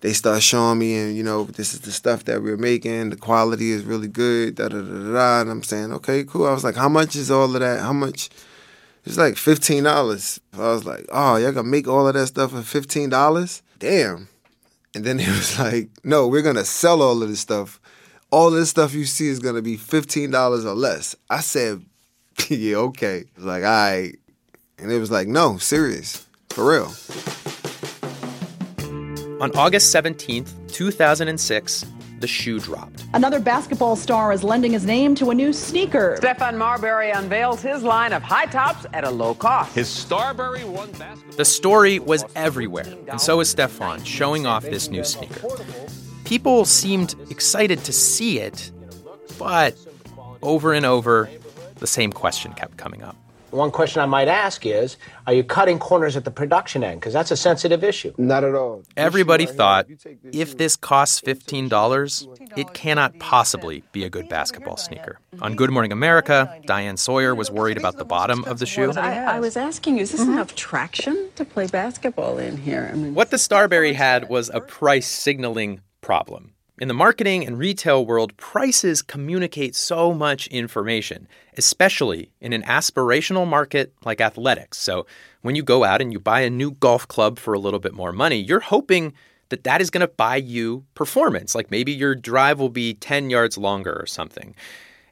They 0.00 0.12
start 0.12 0.42
showing 0.42 0.80
me, 0.80 0.96
and 0.96 1.16
you 1.16 1.22
know, 1.22 1.44
this 1.44 1.74
is 1.74 1.80
the 1.80 1.92
stuff 1.92 2.24
that 2.24 2.42
we're 2.42 2.56
making. 2.56 3.10
The 3.10 3.16
quality 3.16 3.70
is 3.70 3.84
really 3.84 4.08
good. 4.08 4.56
Da 4.56 4.68
da 4.68 4.80
da 4.80 5.12
da. 5.12 5.40
And 5.40 5.50
I'm 5.50 5.62
saying, 5.62 5.92
okay, 5.92 6.24
cool. 6.24 6.46
I 6.46 6.52
was 6.52 6.64
like, 6.64 6.76
how 6.76 6.88
much 6.88 7.14
is 7.14 7.30
all 7.30 7.54
of 7.54 7.60
that? 7.60 7.80
How 7.80 7.92
much? 7.92 8.30
It's 9.06 9.16
like 9.16 9.36
fifteen 9.36 9.84
dollars. 9.84 10.40
I 10.52 10.68
was 10.68 10.84
like, 10.84 11.06
oh, 11.12 11.36
y'all 11.36 11.52
gonna 11.52 11.68
make 11.68 11.86
all 11.86 12.08
of 12.08 12.14
that 12.14 12.26
stuff 12.26 12.50
for 12.50 12.62
fifteen 12.62 13.08
dollars? 13.08 13.62
Damn. 13.78 14.28
And 14.94 15.04
then 15.04 15.18
he 15.20 15.30
was 15.30 15.58
like, 15.58 15.90
no, 16.02 16.26
we're 16.26 16.42
gonna 16.42 16.64
sell 16.64 17.00
all 17.00 17.22
of 17.22 17.28
this 17.28 17.40
stuff. 17.40 17.80
All 18.32 18.50
this 18.50 18.68
stuff 18.68 18.92
you 18.94 19.04
see 19.04 19.28
is 19.28 19.38
gonna 19.38 19.62
be 19.62 19.76
fifteen 19.76 20.32
dollars 20.32 20.64
or 20.64 20.74
less. 20.74 21.14
I 21.30 21.40
said, 21.40 21.84
yeah, 22.48 22.76
okay. 22.76 23.24
Like, 23.38 23.62
all 23.62 23.70
right. 23.70 24.14
And 24.78 24.90
it 24.90 24.98
was 24.98 25.10
like, 25.10 25.28
no, 25.28 25.56
serious, 25.56 26.26
for 26.50 26.70
real. 26.70 26.92
On 29.40 29.54
August 29.54 29.94
17th, 29.94 30.50
2006, 30.72 31.86
the 32.20 32.26
shoe 32.26 32.58
dropped. 32.58 33.04
Another 33.14 33.38
basketball 33.40 33.96
star 33.96 34.32
is 34.32 34.42
lending 34.42 34.72
his 34.72 34.84
name 34.84 35.14
to 35.16 35.30
a 35.30 35.34
new 35.34 35.52
sneaker. 35.52 36.18
Stephon 36.20 36.56
Marbury 36.56 37.10
unveils 37.10 37.60
his 37.60 37.82
line 37.82 38.12
of 38.12 38.22
high 38.22 38.46
tops 38.46 38.86
at 38.92 39.04
a 39.04 39.10
low 39.10 39.34
cost. 39.34 39.74
His 39.74 39.88
Starbury 39.88 40.64
One 40.64 40.90
basketball. 40.92 41.36
The 41.36 41.44
story 41.44 41.98
was 41.98 42.24
everywhere, 42.34 42.86
and 43.08 43.20
so 43.20 43.38
was 43.38 43.54
Stephon 43.54 44.04
showing 44.04 44.46
off 44.46 44.62
this 44.62 44.88
new 44.88 45.04
sneaker. 45.04 45.48
People 46.24 46.64
seemed 46.64 47.14
excited 47.30 47.84
to 47.84 47.92
see 47.92 48.40
it, 48.40 48.72
but 49.38 49.76
over 50.42 50.72
and 50.72 50.86
over, 50.86 51.30
the 51.76 51.86
same 51.86 52.12
question 52.12 52.52
kept 52.54 52.76
coming 52.76 53.02
up. 53.02 53.16
One 53.50 53.70
question 53.70 54.02
I 54.02 54.06
might 54.06 54.28
ask 54.28 54.66
is 54.66 54.96
Are 55.26 55.32
you 55.32 55.44
cutting 55.44 55.78
corners 55.78 56.16
at 56.16 56.24
the 56.24 56.30
production 56.30 56.82
end? 56.82 57.00
Because 57.00 57.12
that's 57.12 57.30
a 57.30 57.36
sensitive 57.36 57.84
issue. 57.84 58.12
Not 58.18 58.44
at 58.44 58.54
all. 58.54 58.82
Everybody 58.96 59.46
thought 59.46 59.86
if 60.32 60.58
this 60.58 60.76
costs 60.76 61.20
$15, 61.20 62.58
it 62.58 62.74
cannot 62.74 63.18
possibly 63.18 63.82
be 63.92 64.04
a 64.04 64.10
good 64.10 64.28
basketball 64.28 64.76
sneaker. 64.76 65.18
On 65.40 65.54
Good 65.54 65.70
Morning 65.70 65.92
America, 65.92 66.60
Diane 66.66 66.96
Sawyer 66.96 67.34
was 67.34 67.50
worried 67.50 67.78
about 67.78 67.96
the 67.96 68.04
bottom 68.04 68.44
of 68.44 68.58
the 68.58 68.66
shoe. 68.66 68.92
I, 68.92 69.36
I 69.36 69.40
was 69.40 69.56
asking 69.56 69.96
you, 69.96 70.02
is 70.02 70.12
this 70.12 70.22
enough 70.22 70.54
traction 70.54 71.30
to 71.36 71.44
play 71.44 71.66
basketball 71.66 72.38
in 72.38 72.56
here? 72.56 72.90
I 72.92 72.96
mean, 72.96 73.14
What 73.14 73.30
the 73.30 73.38
Starbury 73.38 73.92
had 73.92 74.28
was 74.28 74.50
a 74.52 74.60
price 74.60 75.06
signaling 75.06 75.80
problem. 76.00 76.52
In 76.78 76.88
the 76.88 76.94
marketing 76.94 77.46
and 77.46 77.58
retail 77.58 78.04
world, 78.04 78.36
prices 78.36 79.00
communicate 79.00 79.74
so 79.74 80.12
much 80.12 80.46
information, 80.48 81.26
especially 81.56 82.30
in 82.38 82.52
an 82.52 82.64
aspirational 82.64 83.48
market 83.48 83.94
like 84.04 84.20
athletics. 84.20 84.76
So, 84.76 85.06
when 85.40 85.54
you 85.54 85.62
go 85.62 85.84
out 85.84 86.02
and 86.02 86.12
you 86.12 86.20
buy 86.20 86.40
a 86.40 86.50
new 86.50 86.72
golf 86.72 87.08
club 87.08 87.38
for 87.38 87.54
a 87.54 87.58
little 87.58 87.80
bit 87.80 87.94
more 87.94 88.12
money, 88.12 88.36
you're 88.36 88.60
hoping 88.60 89.14
that 89.48 89.64
that 89.64 89.80
is 89.80 89.88
going 89.88 90.02
to 90.02 90.06
buy 90.06 90.36
you 90.36 90.84
performance. 90.94 91.54
Like 91.54 91.70
maybe 91.70 91.92
your 91.92 92.14
drive 92.14 92.60
will 92.60 92.68
be 92.68 92.92
10 92.92 93.30
yards 93.30 93.56
longer 93.56 93.98
or 93.98 94.04
something. 94.04 94.54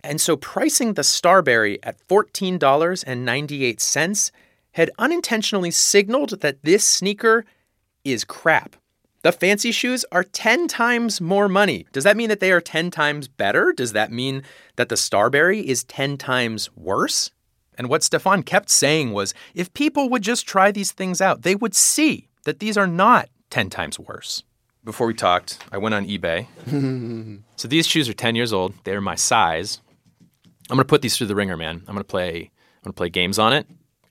And 0.02 0.21
so, 0.21 0.37
pricing 0.37 0.92
the 0.92 1.02
Starbury 1.02 1.83
at 1.83 1.97
$14.98 2.09 4.30
had 4.73 4.90
unintentionally 4.99 5.71
signaled 5.71 6.42
that 6.42 6.62
this 6.62 6.87
sneaker 6.87 7.47
is 8.04 8.23
crap. 8.23 8.76
The 9.25 9.33
fancy 9.33 9.73
shoes 9.73 10.04
are 10.12 10.23
10 10.23 10.69
times 10.69 11.19
more 11.19 11.49
money. 11.49 11.87
Does 11.93 12.04
that 12.04 12.14
mean 12.14 12.28
that 12.28 12.40
they 12.40 12.52
are 12.52 12.61
10 12.61 12.90
times 12.90 13.26
better? 13.26 13.73
Does 13.73 13.95
that 13.95 14.12
mean 14.12 14.43
that 14.76 14.90
the 14.90 14.99
Starbury 14.99 15.66
is 15.66 15.83
10 15.85 16.19
times 16.19 16.69
worse? 16.76 17.31
And 17.78 17.88
what 17.88 18.02
Stephon 18.02 18.45
kept 18.45 18.69
saying 18.69 19.14
was 19.14 19.33
if 19.54 19.73
people 19.73 20.11
would 20.11 20.21
just 20.21 20.47
try 20.47 20.71
these 20.71 20.93
things 20.93 21.23
out, 21.23 21.40
they 21.40 21.54
would 21.54 21.75
see 21.75 22.28
that 22.45 22.61
these 22.61 22.76
are 22.76 22.87
not 22.87 23.31
10 23.49 23.71
times 23.71 23.99
worse. 23.99 24.43
Before 24.85 25.07
we 25.07 25.14
talked, 25.14 25.59
I 25.73 25.78
went 25.78 25.95
on 25.95 26.07
eBay. 26.07 26.47
so 27.57 27.66
these 27.66 27.87
shoes 27.87 28.11
are 28.11 28.12
10 28.12 28.37
years 28.37 28.52
old. 28.52 28.75
They're 28.85 29.00
my 29.00 29.14
size. 29.14 29.81
I'm 30.69 30.76
going 30.76 30.81
to 30.81 30.85
put 30.85 31.00
these 31.00 31.16
through 31.16 31.28
the 31.28 31.35
ringer, 31.35 31.57
man. 31.57 31.76
I'm 31.88 31.95
going 31.95 31.99
to 31.99 32.04
play 32.04 32.37
I'm 32.37 32.90
going 32.90 32.93
to 32.93 32.99
play 32.99 33.09
games 33.09 33.38
on 33.38 33.54
it. 33.54 33.66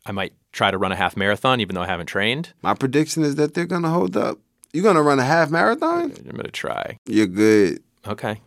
I 0.07 0.11
might 0.11 0.33
try 0.51 0.71
to 0.71 0.77
run 0.79 0.91
a 0.91 0.95
half 0.95 1.15
marathon 1.15 1.59
even 1.59 1.75
though 1.75 1.83
I 1.83 1.87
haven't 1.87 2.07
trained. 2.07 2.53
My 2.63 2.73
prediction 2.73 3.21
is 3.21 3.35
that 3.35 3.53
they're 3.53 3.65
gonna 3.65 3.89
hold 3.89 4.17
up. 4.17 4.39
You 4.73 4.81
gonna 4.81 5.03
run 5.03 5.19
a 5.19 5.23
half 5.23 5.51
marathon? 5.51 6.11
I'm 6.17 6.31
going 6.31 6.45
to 6.45 6.51
try. 6.51 6.97
You're 7.05 7.27
good. 7.27 7.83
Okay. 8.07 8.41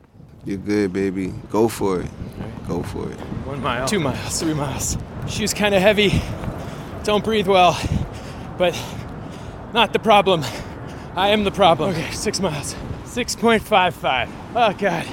You're 0.45 0.59
good, 0.59 0.93
baby. 0.93 1.29
Go 1.51 1.69
for 1.69 2.01
it. 2.01 2.11
Go 2.67 2.83
for 2.83 3.09
it. 3.11 3.17
One 3.47 3.63
mile. 3.63 3.87
Two 3.87 4.01
miles. 4.01 4.41
Three 4.41 4.53
miles. 4.55 4.99
Shoes 5.29 5.55
kind 5.55 5.73
of 5.73 5.81
heavy. 5.81 6.21
Don't 7.05 7.23
breathe 7.25 7.47
well. 7.47 7.81
But 8.59 8.77
not 9.73 9.93
the 9.93 10.01
problem. 10.01 10.45
I 11.15 11.29
am 11.29 11.45
the 11.45 11.53
problem. 11.53 11.91
Okay, 11.91 12.11
six 12.11 12.41
miles. 12.41 12.75
6.55. 13.05 14.29
Oh, 14.55 14.73
God. 14.75 15.07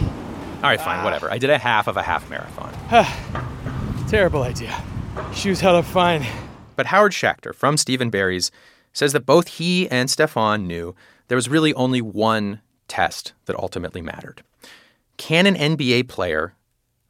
All 0.58 0.62
right, 0.64 0.82
fine, 0.82 1.04
whatever. 1.04 1.32
I 1.32 1.38
did 1.38 1.50
a 1.50 1.58
half 1.58 1.88
of 1.88 1.96
a 1.96 2.02
half 2.04 2.28
marathon. 2.30 2.74
Terrible 4.10 4.44
idea. 4.44 4.84
Shoes 5.34 5.62
held 5.62 5.76
up 5.78 5.86
fine. 5.86 6.26
But 6.76 6.88
Howard 6.88 7.12
Schachter 7.12 7.54
from 7.54 7.78
Steve 7.78 8.02
& 8.10 8.12
Barry's 8.12 8.52
says 8.94 9.12
that 9.14 9.26
both 9.26 9.48
he 9.48 9.90
and 9.90 10.08
Stephon 10.08 10.66
knew 10.66 10.96
there 11.28 11.36
was 11.36 11.50
really 11.50 11.74
only 11.74 12.02
one 12.02 12.62
test 12.88 13.34
that 13.46 13.58
ultimately 13.58 14.02
mattered. 14.02 14.44
Can 15.18 15.46
an 15.46 15.56
NBA 15.56 16.08
player 16.08 16.56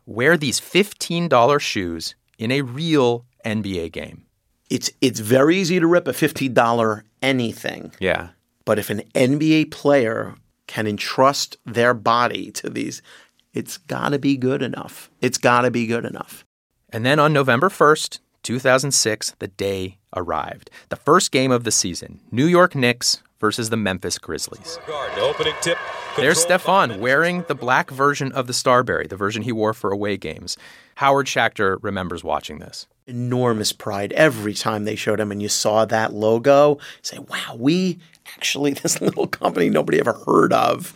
wear 0.05 0.37
these 0.37 0.59
$15 0.59 1.59
shoes 1.59 2.15
in 2.37 2.51
a 2.51 2.61
real 2.61 3.25
NBA 3.45 3.91
game? 3.91 4.25
It's 4.69 4.89
it's 5.01 5.19
very 5.19 5.57
easy 5.57 5.79
to 5.79 5.85
rip 5.85 6.07
a 6.07 6.13
$50 6.13 7.03
anything. 7.21 7.91
Yeah. 7.99 8.29
But 8.65 8.79
if 8.79 8.89
an 8.89 9.01
NBA 9.13 9.71
player 9.71 10.35
can 10.67 10.87
entrust 10.87 11.57
their 11.65 11.93
body 11.93 12.51
to 12.51 12.69
these, 12.69 13.01
it's 13.53 13.77
got 13.77 14.09
to 14.09 14.19
be 14.19 14.37
good 14.37 14.61
enough. 14.61 15.11
It's 15.21 15.37
got 15.37 15.61
to 15.61 15.71
be 15.71 15.85
good 15.85 16.05
enough. 16.05 16.45
And 16.89 17.05
then 17.05 17.19
on 17.19 17.33
November 17.33 17.69
1st, 17.69 18.19
2006, 18.43 19.35
the 19.39 19.47
day 19.47 19.97
arrived. 20.15 20.69
The 20.89 20.95
first 20.95 21.31
game 21.31 21.51
of 21.51 21.63
the 21.63 21.71
season 21.71 22.19
New 22.31 22.45
York 22.45 22.75
Knicks 22.75 23.23
versus 23.39 23.69
the 23.69 23.77
Memphis 23.77 24.17
Grizzlies. 24.17 24.79
Opening 25.17 25.53
tip. 25.61 25.77
There's 26.15 26.45
Stephon 26.45 26.99
wearing 26.99 27.43
the 27.47 27.55
black 27.55 27.89
version 27.89 28.31
of 28.31 28.47
the 28.47 28.53
Starbury, 28.53 29.07
the 29.07 29.17
version 29.17 29.41
he 29.41 29.51
wore 29.51 29.73
for 29.73 29.91
away 29.91 30.15
games. 30.15 30.57
Howard 30.95 31.25
Schachter 31.25 31.77
remembers 31.81 32.23
watching 32.23 32.59
this. 32.59 32.87
Enormous 33.07 33.73
pride 33.73 34.13
every 34.13 34.53
time 34.53 34.85
they 34.85 34.95
showed 34.95 35.19
him 35.19 35.31
and 35.31 35.41
you 35.41 35.49
saw 35.49 35.83
that 35.85 36.13
logo. 36.13 36.77
Say, 37.01 37.17
wow, 37.17 37.55
we 37.57 37.99
actually, 38.35 38.71
this 38.81 39.01
little 39.01 39.27
company 39.27 39.69
nobody 39.69 39.99
ever 39.99 40.13
heard 40.13 40.53
of, 40.53 40.93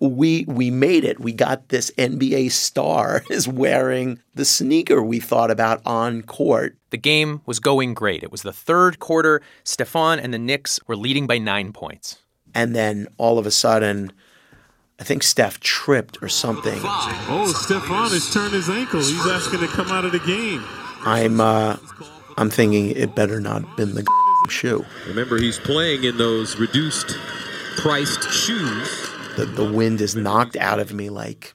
we 0.00 0.44
we 0.48 0.70
made 0.70 1.04
it. 1.04 1.20
We 1.20 1.32
got 1.32 1.68
this 1.68 1.90
NBA 1.92 2.50
star 2.52 3.22
is 3.30 3.46
wearing 3.46 4.20
the 4.34 4.44
sneaker 4.44 5.02
we 5.02 5.20
thought 5.20 5.50
about 5.50 5.82
on 5.84 6.22
court. 6.22 6.76
The 6.90 6.96
game 6.96 7.42
was 7.46 7.60
going 7.60 7.94
great. 7.94 8.22
It 8.22 8.32
was 8.32 8.42
the 8.42 8.52
third 8.52 8.98
quarter. 8.98 9.42
Stephon 9.64 10.18
and 10.22 10.34
the 10.34 10.38
Knicks 10.38 10.80
were 10.86 10.96
leading 10.96 11.26
by 11.26 11.38
nine 11.38 11.72
points. 11.72 12.18
And 12.54 12.74
then 12.74 13.06
all 13.16 13.38
of 13.38 13.46
a 13.46 13.50
sudden, 13.50 14.12
I 14.98 15.04
think 15.04 15.22
Steph 15.22 15.60
tripped 15.60 16.18
or 16.20 16.28
something. 16.28 16.80
Oh, 16.82 17.52
Stephon 17.54 18.10
has 18.10 18.32
turned 18.32 18.52
his 18.52 18.68
ankle. 18.68 19.00
He's 19.00 19.26
asking 19.26 19.60
to 19.60 19.68
come 19.68 19.88
out 19.88 20.04
of 20.04 20.12
the 20.12 20.18
game. 20.18 20.64
I'm 21.02 21.40
uh, 21.40 21.76
I'm 22.36 22.50
thinking 22.50 22.90
it 22.90 23.14
better 23.14 23.40
not 23.40 23.64
have 23.64 23.76
been 23.76 23.94
the 23.94 24.04
shoe. 24.48 24.84
Remember, 25.06 25.38
he's 25.38 25.58
playing 25.58 26.04
in 26.04 26.16
those 26.16 26.56
reduced 26.56 27.16
priced 27.76 28.30
shoes. 28.30 29.09
The, 29.36 29.46
the 29.46 29.72
wind 29.72 30.00
is 30.00 30.16
knocked 30.16 30.56
out 30.56 30.80
of 30.80 30.92
me 30.92 31.08
like 31.08 31.54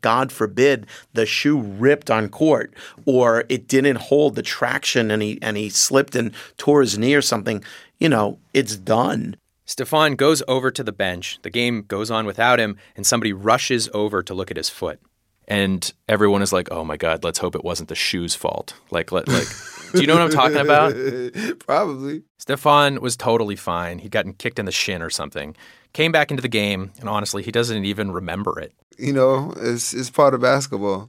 God 0.00 0.30
forbid 0.30 0.86
the 1.14 1.26
shoe 1.26 1.60
ripped 1.60 2.10
on 2.10 2.28
court 2.28 2.72
or 3.04 3.44
it 3.48 3.66
didn't 3.66 3.96
hold 3.96 4.36
the 4.36 4.42
traction 4.42 5.10
and 5.10 5.22
he 5.22 5.38
and 5.42 5.56
he 5.56 5.68
slipped 5.68 6.14
and 6.14 6.32
tore 6.56 6.82
his 6.82 6.96
knee 6.96 7.14
or 7.14 7.22
something. 7.22 7.64
You 7.98 8.08
know, 8.08 8.38
it's 8.54 8.76
done. 8.76 9.36
Stephon 9.66 10.16
goes 10.16 10.44
over 10.46 10.70
to 10.70 10.84
the 10.84 10.92
bench. 10.92 11.40
The 11.42 11.50
game 11.50 11.82
goes 11.88 12.10
on 12.10 12.24
without 12.24 12.60
him, 12.60 12.76
and 12.94 13.04
somebody 13.04 13.32
rushes 13.32 13.88
over 13.92 14.22
to 14.22 14.32
look 14.32 14.50
at 14.50 14.56
his 14.56 14.68
foot. 14.68 15.00
And 15.48 15.92
everyone 16.08 16.42
is 16.42 16.52
like, 16.52 16.68
"Oh 16.70 16.84
my 16.84 16.96
god, 16.96 17.24
let's 17.24 17.40
hope 17.40 17.56
it 17.56 17.64
wasn't 17.64 17.88
the 17.88 17.94
shoe's 17.94 18.34
fault." 18.34 18.74
Like, 18.90 19.10
let, 19.10 19.26
like, 19.28 19.48
do 19.96 20.00
you 20.02 20.06
know 20.06 20.14
what 20.14 20.22
I'm 20.22 20.30
talking 20.30 20.58
about? 20.58 20.94
Probably. 21.66 22.22
Stephon 22.38 23.00
was 23.00 23.16
totally 23.16 23.56
fine. 23.56 23.98
He'd 23.98 24.12
gotten 24.12 24.34
kicked 24.34 24.58
in 24.58 24.66
the 24.66 24.72
shin 24.72 25.02
or 25.02 25.10
something. 25.10 25.56
Came 25.92 26.12
back 26.12 26.30
into 26.30 26.42
the 26.42 26.48
game, 26.48 26.92
and 27.00 27.08
honestly, 27.08 27.42
he 27.42 27.50
doesn't 27.50 27.84
even 27.84 28.12
remember 28.12 28.60
it. 28.60 28.72
You 28.98 29.12
know, 29.12 29.52
it's 29.56 29.92
it's 29.94 30.10
part 30.10 30.34
of 30.34 30.40
basketball. 30.40 31.08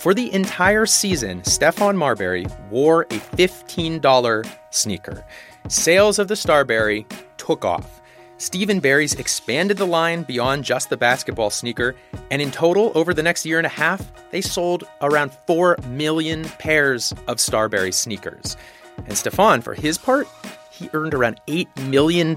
For 0.00 0.14
the 0.14 0.32
entire 0.32 0.86
season, 0.86 1.42
Stephon 1.42 1.94
Marbury 1.96 2.46
wore 2.70 3.02
a 3.02 3.18
$15 3.36 4.50
sneaker. 4.70 5.24
Sales 5.68 6.18
of 6.18 6.28
the 6.28 6.36
Starbury 6.36 7.06
took 7.36 7.66
off. 7.66 7.99
Steve 8.40 8.80
& 8.80 8.82
Barry's 8.82 9.16
expanded 9.16 9.76
the 9.76 9.86
line 9.86 10.22
beyond 10.22 10.64
just 10.64 10.88
the 10.88 10.96
basketball 10.96 11.50
sneaker, 11.50 11.94
and 12.30 12.40
in 12.40 12.50
total, 12.50 12.90
over 12.94 13.12
the 13.12 13.22
next 13.22 13.44
year 13.44 13.58
and 13.58 13.66
a 13.66 13.68
half, 13.68 14.10
they 14.30 14.40
sold 14.40 14.84
around 15.02 15.30
4 15.46 15.76
million 15.88 16.44
pairs 16.58 17.12
of 17.28 17.38
Starbury 17.38 17.92
sneakers. 17.92 18.56
And 18.96 19.08
Stephon, 19.10 19.62
for 19.62 19.74
his 19.74 19.98
part, 19.98 20.26
he 20.72 20.88
earned 20.94 21.12
around 21.12 21.38
$8 21.48 21.90
million 21.90 22.34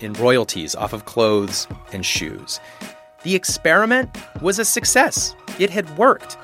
in 0.00 0.12
royalties 0.14 0.74
off 0.74 0.94
of 0.94 1.04
clothes 1.04 1.68
and 1.92 2.06
shoes. 2.06 2.58
The 3.22 3.34
experiment 3.34 4.16
was 4.40 4.58
a 4.58 4.64
success. 4.64 5.36
It 5.58 5.68
had 5.68 5.98
worked. 5.98 6.38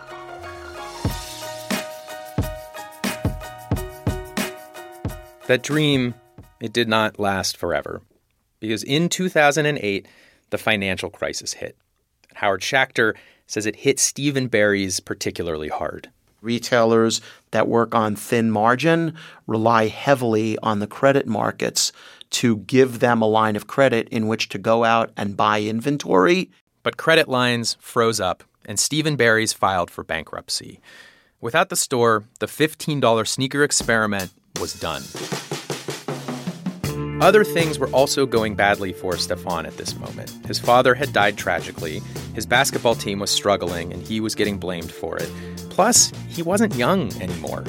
That 5.46 5.62
dream, 5.62 6.14
it 6.60 6.74
did 6.74 6.86
not 6.86 7.18
last 7.18 7.56
forever. 7.56 8.02
Because 8.60 8.82
in 8.82 9.08
2008, 9.08 10.06
the 10.50 10.58
financial 10.58 11.10
crisis 11.10 11.54
hit. 11.54 11.76
Howard 12.34 12.60
Schachter 12.60 13.14
says 13.46 13.66
it 13.66 13.76
hit 13.76 13.98
Steve 13.98 14.50
& 14.50 14.50
Barry's 14.50 15.00
particularly 15.00 15.68
hard. 15.68 16.10
Retailers 16.42 17.20
that 17.50 17.68
work 17.68 17.94
on 17.94 18.16
thin 18.16 18.50
margin 18.50 19.14
rely 19.46 19.88
heavily 19.88 20.56
on 20.62 20.78
the 20.78 20.86
credit 20.86 21.26
markets 21.26 21.92
to 22.30 22.58
give 22.58 23.00
them 23.00 23.20
a 23.20 23.26
line 23.26 23.56
of 23.56 23.66
credit 23.66 24.08
in 24.10 24.28
which 24.28 24.48
to 24.50 24.58
go 24.58 24.84
out 24.84 25.10
and 25.16 25.36
buy 25.36 25.60
inventory. 25.60 26.50
But 26.82 26.96
credit 26.96 27.28
lines 27.28 27.76
froze 27.80 28.20
up, 28.20 28.44
and 28.64 28.78
Steve 28.78 29.16
& 29.16 29.18
Barry's 29.18 29.52
filed 29.52 29.90
for 29.90 30.04
bankruptcy. 30.04 30.80
Without 31.40 31.68
the 31.68 31.76
store, 31.76 32.24
the 32.38 32.46
$15 32.46 33.26
sneaker 33.26 33.64
experiment 33.64 34.32
was 34.58 34.78
done. 34.78 35.02
Other 37.20 37.44
things 37.44 37.78
were 37.78 37.88
also 37.88 38.24
going 38.24 38.54
badly 38.54 38.94
for 38.94 39.12
Stephon 39.12 39.66
at 39.66 39.76
this 39.76 39.94
moment. 39.94 40.30
His 40.46 40.58
father 40.58 40.94
had 40.94 41.12
died 41.12 41.36
tragically, 41.36 42.00
his 42.34 42.46
basketball 42.46 42.94
team 42.94 43.18
was 43.18 43.30
struggling, 43.30 43.92
and 43.92 44.02
he 44.02 44.20
was 44.20 44.34
getting 44.34 44.56
blamed 44.56 44.90
for 44.90 45.18
it. 45.18 45.30
Plus, 45.68 46.12
he 46.28 46.40
wasn't 46.42 46.74
young 46.76 47.12
anymore. 47.20 47.64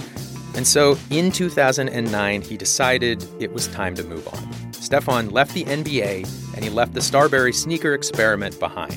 And 0.55 0.65
so 0.65 0.97
in 1.09 1.31
2009, 1.31 2.41
he 2.41 2.55
decided 2.55 3.25
it 3.41 3.51
was 3.51 3.67
time 3.67 3.93
to 3.95 4.03
move 4.03 4.25
on. 4.29 4.39
Stephon 4.71 5.33
left 5.33 5.53
the 5.53 5.65
NBA 5.65 6.55
and 6.55 6.63
he 6.63 6.69
left 6.69 6.93
the 6.93 7.01
Starbury 7.01 7.53
sneaker 7.53 7.93
experiment 7.93 8.57
behind. 8.59 8.91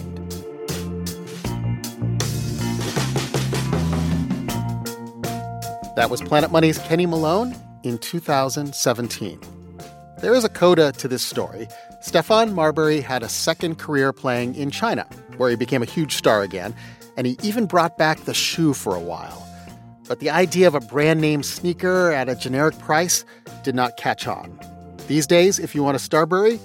That 5.97 6.09
was 6.11 6.21
Planet 6.23 6.51
Money's 6.51 6.79
Kenny 6.79 7.07
Malone 7.07 7.55
in 7.83 7.99
2017. 7.99 9.54
There 10.25 10.35
is 10.35 10.43
a 10.43 10.49
coda 10.49 10.91
to 10.93 11.07
this 11.07 11.23
story. 11.23 11.69
Stephon 12.01 12.55
Marbury 12.55 13.03
had 13.03 13.23
a 13.23 13.29
second 13.29 13.79
career 13.79 14.11
playing 14.11 14.55
in 14.55 14.71
China, 14.71 15.07
where 15.37 15.51
he 15.51 15.55
became 15.55 15.83
a 15.83 15.85
huge 15.85 16.15
star 16.15 16.41
again, 16.41 16.75
and 17.19 17.27
he 17.27 17.37
even 17.43 17.67
brought 17.67 17.99
back 17.99 18.21
the 18.21 18.33
shoe 18.33 18.73
for 18.73 18.95
a 18.97 19.01
while. 19.01 19.47
But 20.09 20.21
the 20.21 20.31
idea 20.31 20.67
of 20.67 20.75
a 20.75 20.81
brand 20.81 21.21
name 21.21 21.43
sneaker 21.43 22.11
at 22.11 22.31
a 22.31 22.35
generic 22.35 22.79
price 22.79 23.27
did 23.65 23.75
not 23.75 23.99
catch 23.99 24.27
on. 24.27 24.59
These 25.09 25.27
days, 25.27 25.59
if 25.59 25.75
you 25.75 25.83
want 25.83 25.97
a 25.97 26.01
Starbury, 26.01 26.59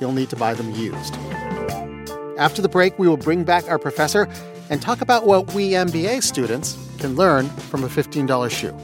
you'll 0.00 0.10
need 0.10 0.30
to 0.30 0.36
buy 0.36 0.54
them 0.54 0.72
used. 0.72 1.14
After 2.36 2.60
the 2.60 2.68
break, 2.68 2.98
we 2.98 3.06
will 3.06 3.16
bring 3.16 3.44
back 3.44 3.70
our 3.70 3.78
professor 3.78 4.28
and 4.70 4.82
talk 4.82 5.00
about 5.00 5.24
what 5.24 5.54
we 5.54 5.70
MBA 5.70 6.20
students 6.24 6.76
can 6.98 7.14
learn 7.14 7.46
from 7.70 7.84
a 7.84 7.88
$15 7.88 8.50
shoe. 8.50 8.76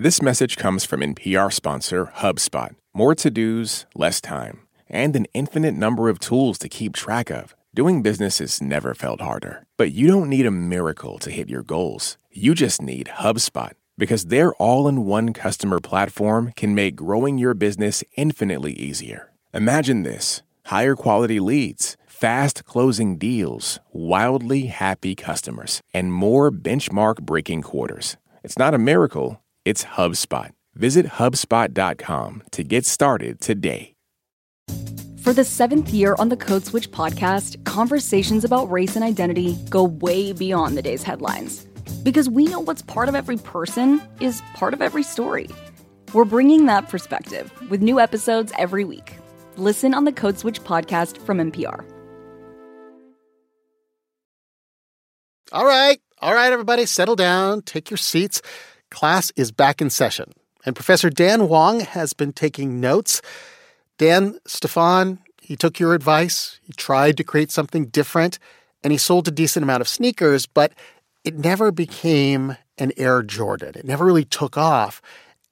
This 0.00 0.22
message 0.22 0.56
comes 0.56 0.84
from 0.84 1.00
NPR 1.00 1.52
sponsor 1.52 2.12
HubSpot. 2.18 2.76
More 2.94 3.16
to 3.16 3.30
dos, 3.32 3.84
less 3.96 4.20
time, 4.20 4.60
and 4.88 5.16
an 5.16 5.26
infinite 5.34 5.74
number 5.74 6.08
of 6.08 6.20
tools 6.20 6.56
to 6.58 6.68
keep 6.68 6.94
track 6.94 7.32
of. 7.32 7.56
Doing 7.74 8.00
business 8.00 8.38
has 8.38 8.62
never 8.62 8.94
felt 8.94 9.20
harder. 9.20 9.66
But 9.76 9.90
you 9.90 10.06
don't 10.06 10.28
need 10.28 10.46
a 10.46 10.52
miracle 10.52 11.18
to 11.18 11.32
hit 11.32 11.48
your 11.48 11.64
goals. 11.64 12.16
You 12.30 12.54
just 12.54 12.80
need 12.80 13.10
HubSpot 13.16 13.72
because 13.96 14.26
their 14.26 14.54
all 14.54 14.86
in 14.86 15.04
one 15.04 15.32
customer 15.32 15.80
platform 15.80 16.52
can 16.54 16.76
make 16.76 16.94
growing 16.94 17.36
your 17.36 17.54
business 17.54 18.04
infinitely 18.14 18.74
easier. 18.74 19.32
Imagine 19.52 20.04
this 20.04 20.42
higher 20.66 20.94
quality 20.94 21.40
leads, 21.40 21.96
fast 22.06 22.64
closing 22.64 23.18
deals, 23.18 23.80
wildly 23.90 24.66
happy 24.66 25.16
customers, 25.16 25.82
and 25.92 26.12
more 26.12 26.52
benchmark 26.52 27.22
breaking 27.22 27.62
quarters. 27.62 28.16
It's 28.44 28.56
not 28.56 28.74
a 28.74 28.78
miracle, 28.78 29.42
it's 29.64 29.84
HubSpot. 29.84 30.50
Visit 30.74 31.06
HubSpot.com 31.06 32.42
to 32.52 32.64
get 32.64 32.86
started 32.86 33.40
today. 33.40 33.94
For 35.22 35.32
the 35.32 35.44
seventh 35.44 35.90
year 35.90 36.16
on 36.18 36.30
the 36.30 36.36
Code 36.36 36.64
Switch 36.64 36.90
podcast, 36.90 37.62
conversations 37.64 38.44
about 38.44 38.70
race 38.70 38.96
and 38.96 39.04
identity 39.04 39.58
go 39.68 39.84
way 39.84 40.32
beyond 40.32 40.76
the 40.76 40.82
day's 40.82 41.02
headlines. 41.02 41.66
Because 42.02 42.30
we 42.30 42.46
know 42.46 42.60
what's 42.60 42.82
part 42.82 43.08
of 43.08 43.14
every 43.14 43.36
person 43.36 44.00
is 44.20 44.40
part 44.54 44.72
of 44.72 44.80
every 44.80 45.02
story. 45.02 45.48
We're 46.14 46.24
bringing 46.24 46.66
that 46.66 46.88
perspective 46.88 47.52
with 47.68 47.82
new 47.82 48.00
episodes 48.00 48.52
every 48.56 48.84
week. 48.84 49.16
Listen 49.56 49.92
on 49.92 50.04
the 50.04 50.12
Code 50.12 50.38
Switch 50.38 50.62
podcast 50.62 51.18
from 51.18 51.38
NPR. 51.38 51.84
All 55.52 55.66
right, 55.66 56.00
all 56.20 56.34
right, 56.34 56.52
everybody, 56.52 56.86
settle 56.86 57.16
down, 57.16 57.62
take 57.62 57.90
your 57.90 57.98
seats. 57.98 58.40
Class 58.90 59.32
is 59.36 59.52
back 59.52 59.80
in 59.80 59.90
session, 59.90 60.32
and 60.64 60.74
Professor 60.74 61.10
Dan 61.10 61.48
Wang 61.48 61.80
has 61.80 62.12
been 62.12 62.32
taking 62.32 62.80
notes. 62.80 63.20
Dan, 63.98 64.38
Stephon, 64.46 65.18
he 65.40 65.56
took 65.56 65.78
your 65.78 65.94
advice. 65.94 66.58
He 66.62 66.72
tried 66.72 67.16
to 67.16 67.24
create 67.24 67.50
something 67.50 67.86
different, 67.86 68.38
and 68.82 68.92
he 68.92 68.98
sold 68.98 69.28
a 69.28 69.30
decent 69.30 69.62
amount 69.62 69.80
of 69.80 69.88
sneakers, 69.88 70.46
but 70.46 70.72
it 71.24 71.38
never 71.38 71.70
became 71.70 72.56
an 72.78 72.92
Air 72.96 73.22
Jordan. 73.22 73.72
It 73.74 73.84
never 73.84 74.04
really 74.04 74.24
took 74.24 74.56
off, 74.56 75.02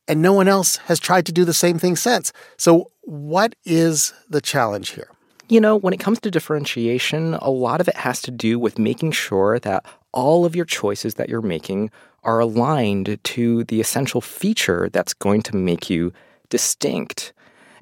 and 0.08 0.22
no 0.22 0.32
one 0.32 0.48
else 0.48 0.76
has 0.76 1.00
tried 1.00 1.26
to 1.26 1.32
do 1.32 1.44
the 1.44 1.54
same 1.54 1.78
thing 1.78 1.96
since. 1.96 2.32
So, 2.56 2.90
what 3.02 3.54
is 3.64 4.12
the 4.28 4.40
challenge 4.40 4.90
here? 4.90 5.08
You 5.48 5.60
know, 5.60 5.76
when 5.76 5.94
it 5.94 6.00
comes 6.00 6.18
to 6.20 6.30
differentiation, 6.30 7.34
a 7.34 7.50
lot 7.50 7.80
of 7.80 7.88
it 7.88 7.96
has 7.96 8.20
to 8.22 8.30
do 8.30 8.58
with 8.58 8.78
making 8.78 9.12
sure 9.12 9.58
that 9.60 9.84
all 10.12 10.44
of 10.44 10.56
your 10.56 10.64
choices 10.64 11.14
that 11.14 11.28
you're 11.28 11.42
making 11.42 11.90
are 12.26 12.40
aligned 12.40 13.18
to 13.22 13.64
the 13.64 13.80
essential 13.80 14.20
feature 14.20 14.90
that's 14.92 15.14
going 15.14 15.42
to 15.42 15.56
make 15.56 15.88
you 15.88 16.12
distinct. 16.50 17.32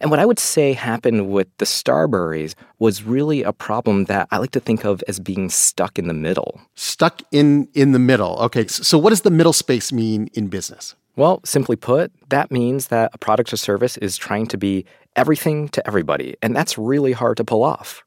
And 0.01 0.11
what 0.11 0.21
I 0.21 0.27
would 0.27 0.39
say 0.39 0.75
happened 0.75 1.31
with 1.31 1.49
the 1.59 1.65
Starburys 1.65 2.55
was 2.79 3.05
really 3.05 3.43
a 3.43 3.53
problem 3.53 4.05
that 4.05 4.29
I 4.31 4.39
like 4.39 4.51
to 4.51 4.61
think 4.61 4.85
of 4.85 5.03
as 5.09 5.19
being 5.19 5.49
stuck 5.49 5.99
in 5.99 6.09
the 6.09 6.15
middle. 6.15 6.61
Stuck 6.75 7.23
in 7.33 7.69
in 7.75 7.93
the 7.93 7.99
middle. 7.99 8.37
Okay, 8.41 8.67
so 8.67 8.99
what 8.99 9.11
does 9.11 9.23
the 9.23 9.31
middle 9.31 9.53
space 9.53 9.93
mean 9.93 10.29
in 10.35 10.49
business? 10.49 10.95
Well, 11.17 11.41
simply 11.45 11.77
put, 11.77 12.13
that 12.29 12.51
means 12.51 12.89
that 12.89 13.13
a 13.15 13.19
product 13.19 13.53
or 13.53 13.57
service 13.57 13.97
is 13.99 14.17
trying 14.17 14.47
to 14.49 14.59
be 14.59 14.85
everything 15.15 15.69
to 15.69 15.87
everybody, 15.87 16.37
and 16.43 16.57
that's 16.57 16.77
really 16.77 17.13
hard 17.13 17.37
to 17.37 17.45
pull 17.45 17.63
off. 17.63 18.05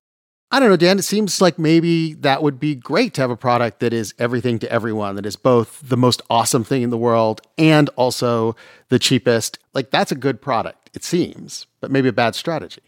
I 0.49 0.61
don't 0.61 0.69
know, 0.69 0.77
Dan. 0.77 0.97
It 0.97 1.03
seems 1.03 1.41
like 1.41 1.59
maybe 1.59 2.13
that 2.15 2.41
would 2.41 2.57
be 2.57 2.73
great 2.73 3.13
to 3.15 3.21
have 3.21 3.29
a 3.29 3.35
product 3.35 3.81
that 3.81 3.91
is 3.91 4.13
everything 4.17 4.59
to 4.59 4.71
everyone, 4.71 5.15
that 5.15 5.25
is 5.25 5.35
both 5.35 5.81
the 5.83 5.97
most 5.97 6.21
awesome 6.29 6.63
thing 6.63 6.83
in 6.83 6.89
the 6.89 6.97
world 6.97 7.41
and 7.57 7.89
also 7.97 8.55
the 8.87 8.97
cheapest. 8.97 9.59
Like, 9.73 9.91
that's 9.91 10.11
a 10.11 10.15
good 10.15 10.41
product, 10.41 10.89
it 10.93 11.03
seems, 11.03 11.67
but 11.81 11.91
maybe 11.91 12.07
a 12.07 12.13
bad 12.13 12.33
strategy. 12.33 12.81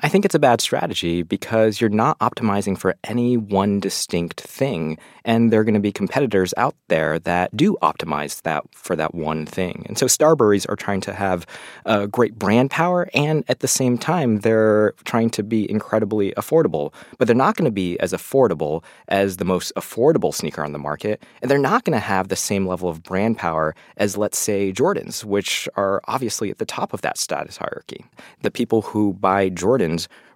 I 0.00 0.10
think 0.10 0.26
it's 0.26 0.34
a 0.34 0.38
bad 0.38 0.60
strategy 0.60 1.22
because 1.22 1.80
you're 1.80 1.88
not 1.88 2.18
optimizing 2.18 2.76
for 2.76 2.96
any 3.04 3.38
one 3.38 3.80
distinct 3.80 4.42
thing. 4.42 4.98
And 5.24 5.50
there 5.50 5.60
are 5.60 5.64
going 5.64 5.72
to 5.72 5.80
be 5.80 5.90
competitors 5.90 6.52
out 6.58 6.76
there 6.88 7.18
that 7.20 7.56
do 7.56 7.78
optimize 7.80 8.42
that 8.42 8.62
for 8.72 8.94
that 8.94 9.14
one 9.14 9.46
thing. 9.46 9.86
And 9.88 9.96
so 9.96 10.04
Starburys 10.04 10.68
are 10.68 10.76
trying 10.76 11.00
to 11.00 11.14
have 11.14 11.46
uh, 11.86 12.06
great 12.06 12.38
brand 12.38 12.70
power, 12.70 13.08
and 13.14 13.42
at 13.48 13.60
the 13.60 13.68
same 13.68 13.96
time, 13.96 14.40
they're 14.40 14.92
trying 15.04 15.30
to 15.30 15.42
be 15.42 15.68
incredibly 15.68 16.32
affordable. 16.32 16.92
But 17.16 17.26
they're 17.26 17.34
not 17.34 17.56
going 17.56 17.64
to 17.64 17.72
be 17.72 17.98
as 17.98 18.12
affordable 18.12 18.84
as 19.08 19.38
the 19.38 19.46
most 19.46 19.72
affordable 19.76 20.32
sneaker 20.32 20.62
on 20.62 20.72
the 20.72 20.78
market. 20.78 21.22
And 21.40 21.50
they're 21.50 21.58
not 21.58 21.84
going 21.84 21.94
to 21.94 22.00
have 22.00 22.28
the 22.28 22.36
same 22.36 22.66
level 22.66 22.90
of 22.90 23.02
brand 23.02 23.38
power 23.38 23.74
as, 23.96 24.18
let's 24.18 24.38
say, 24.38 24.72
Jordans, 24.72 25.24
which 25.24 25.70
are 25.74 26.02
obviously 26.04 26.50
at 26.50 26.58
the 26.58 26.66
top 26.66 26.92
of 26.92 27.00
that 27.00 27.16
status 27.16 27.56
hierarchy. 27.56 28.04
The 28.42 28.50
people 28.50 28.82
who 28.82 29.14
buy 29.14 29.48
Jordans 29.48 29.85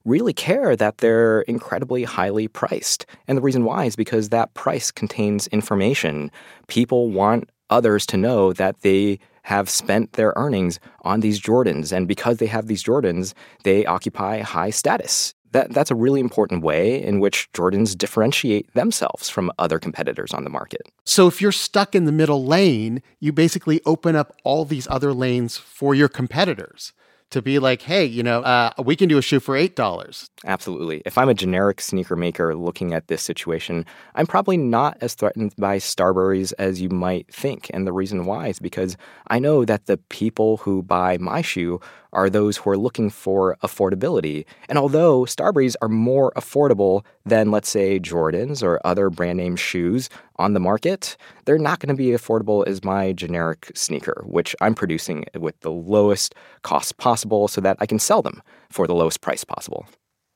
really 0.04 0.32
care 0.32 0.76
that 0.76 0.98
they're 0.98 1.42
incredibly 1.42 2.04
highly 2.04 2.48
priced. 2.48 3.06
And 3.28 3.36
the 3.36 3.42
reason 3.42 3.64
why 3.64 3.84
is 3.84 3.96
because 3.96 4.28
that 4.28 4.54
price 4.54 4.90
contains 4.90 5.46
information. 5.48 6.30
People 6.68 7.10
want 7.10 7.50
others 7.68 8.06
to 8.06 8.16
know 8.16 8.52
that 8.52 8.80
they 8.80 9.18
have 9.42 9.70
spent 9.70 10.12
their 10.12 10.32
earnings 10.36 10.78
on 11.02 11.20
these 11.20 11.40
Jordans. 11.40 11.92
And 11.92 12.06
because 12.06 12.38
they 12.38 12.46
have 12.46 12.66
these 12.66 12.84
Jordans, 12.84 13.32
they 13.64 13.86
occupy 13.86 14.40
high 14.40 14.70
status. 14.70 15.34
That, 15.52 15.72
that's 15.72 15.90
a 15.90 15.96
really 15.96 16.20
important 16.20 16.62
way 16.62 17.02
in 17.02 17.18
which 17.18 17.50
Jordans 17.52 17.98
differentiate 17.98 18.72
themselves 18.74 19.28
from 19.28 19.50
other 19.58 19.80
competitors 19.80 20.32
on 20.32 20.44
the 20.44 20.50
market. 20.50 20.82
So, 21.04 21.26
if 21.26 21.42
you're 21.42 21.50
stuck 21.50 21.96
in 21.96 22.04
the 22.04 22.12
middle 22.12 22.44
lane, 22.44 23.02
you 23.18 23.32
basically 23.32 23.80
open 23.84 24.14
up 24.14 24.36
all 24.44 24.64
these 24.64 24.86
other 24.88 25.12
lanes 25.12 25.56
for 25.56 25.92
your 25.92 26.08
competitors 26.08 26.92
to 27.30 27.40
be 27.40 27.58
like, 27.58 27.82
hey, 27.82 28.04
you 28.04 28.22
know, 28.22 28.40
uh, 28.42 28.70
we 28.82 28.96
can 28.96 29.08
do 29.08 29.18
a 29.18 29.22
shoe 29.22 29.40
for 29.40 29.54
$8. 29.54 30.28
Absolutely. 30.44 31.02
If 31.06 31.16
I'm 31.16 31.28
a 31.28 31.34
generic 31.34 31.80
sneaker 31.80 32.16
maker 32.16 32.54
looking 32.54 32.92
at 32.92 33.08
this 33.08 33.22
situation, 33.22 33.86
I'm 34.14 34.26
probably 34.26 34.56
not 34.56 34.98
as 35.00 35.14
threatened 35.14 35.54
by 35.56 35.78
Starburys 35.78 36.52
as 36.58 36.80
you 36.80 36.88
might 36.88 37.32
think. 37.32 37.70
And 37.72 37.86
the 37.86 37.92
reason 37.92 38.24
why 38.24 38.48
is 38.48 38.58
because 38.58 38.96
I 39.28 39.38
know 39.38 39.64
that 39.64 39.86
the 39.86 39.96
people 39.96 40.58
who 40.58 40.82
buy 40.82 41.18
my 41.18 41.40
shoe 41.40 41.80
are 42.12 42.30
those 42.30 42.56
who 42.56 42.70
are 42.70 42.76
looking 42.76 43.10
for 43.10 43.56
affordability. 43.62 44.44
And 44.68 44.78
although 44.78 45.22
Starburys 45.24 45.76
are 45.82 45.88
more 45.88 46.32
affordable 46.36 47.04
than, 47.24 47.50
let's 47.50 47.68
say, 47.68 47.98
Jordans 48.00 48.62
or 48.62 48.80
other 48.84 49.10
brand 49.10 49.38
name 49.38 49.56
shoes 49.56 50.08
on 50.36 50.54
the 50.54 50.60
market, 50.60 51.16
they're 51.44 51.58
not 51.58 51.80
going 51.80 51.94
to 51.94 51.98
be 51.98 52.10
affordable 52.10 52.66
as 52.66 52.84
my 52.84 53.12
generic 53.12 53.70
sneaker, 53.74 54.22
which 54.26 54.54
I'm 54.60 54.74
producing 54.74 55.24
with 55.38 55.58
the 55.60 55.70
lowest 55.70 56.34
cost 56.62 56.96
possible 56.96 57.48
so 57.48 57.60
that 57.60 57.76
I 57.80 57.86
can 57.86 57.98
sell 57.98 58.22
them 58.22 58.42
for 58.70 58.86
the 58.86 58.94
lowest 58.94 59.20
price 59.20 59.44
possible. 59.44 59.86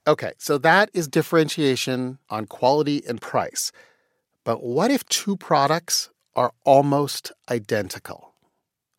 Okay, 0.07 0.33
so 0.39 0.59
that 0.59 0.91
is 0.93 1.09
differentiation 1.09 2.19
on 2.29 2.47
quality 2.47 3.03
and 3.09 3.21
price. 3.21 3.73
But 4.45 4.63
what 4.63 4.91
if 4.91 5.07
two 5.07 5.37
products 5.37 6.11
are 6.37 6.53
almost 6.65 7.33
identical. 7.51 8.34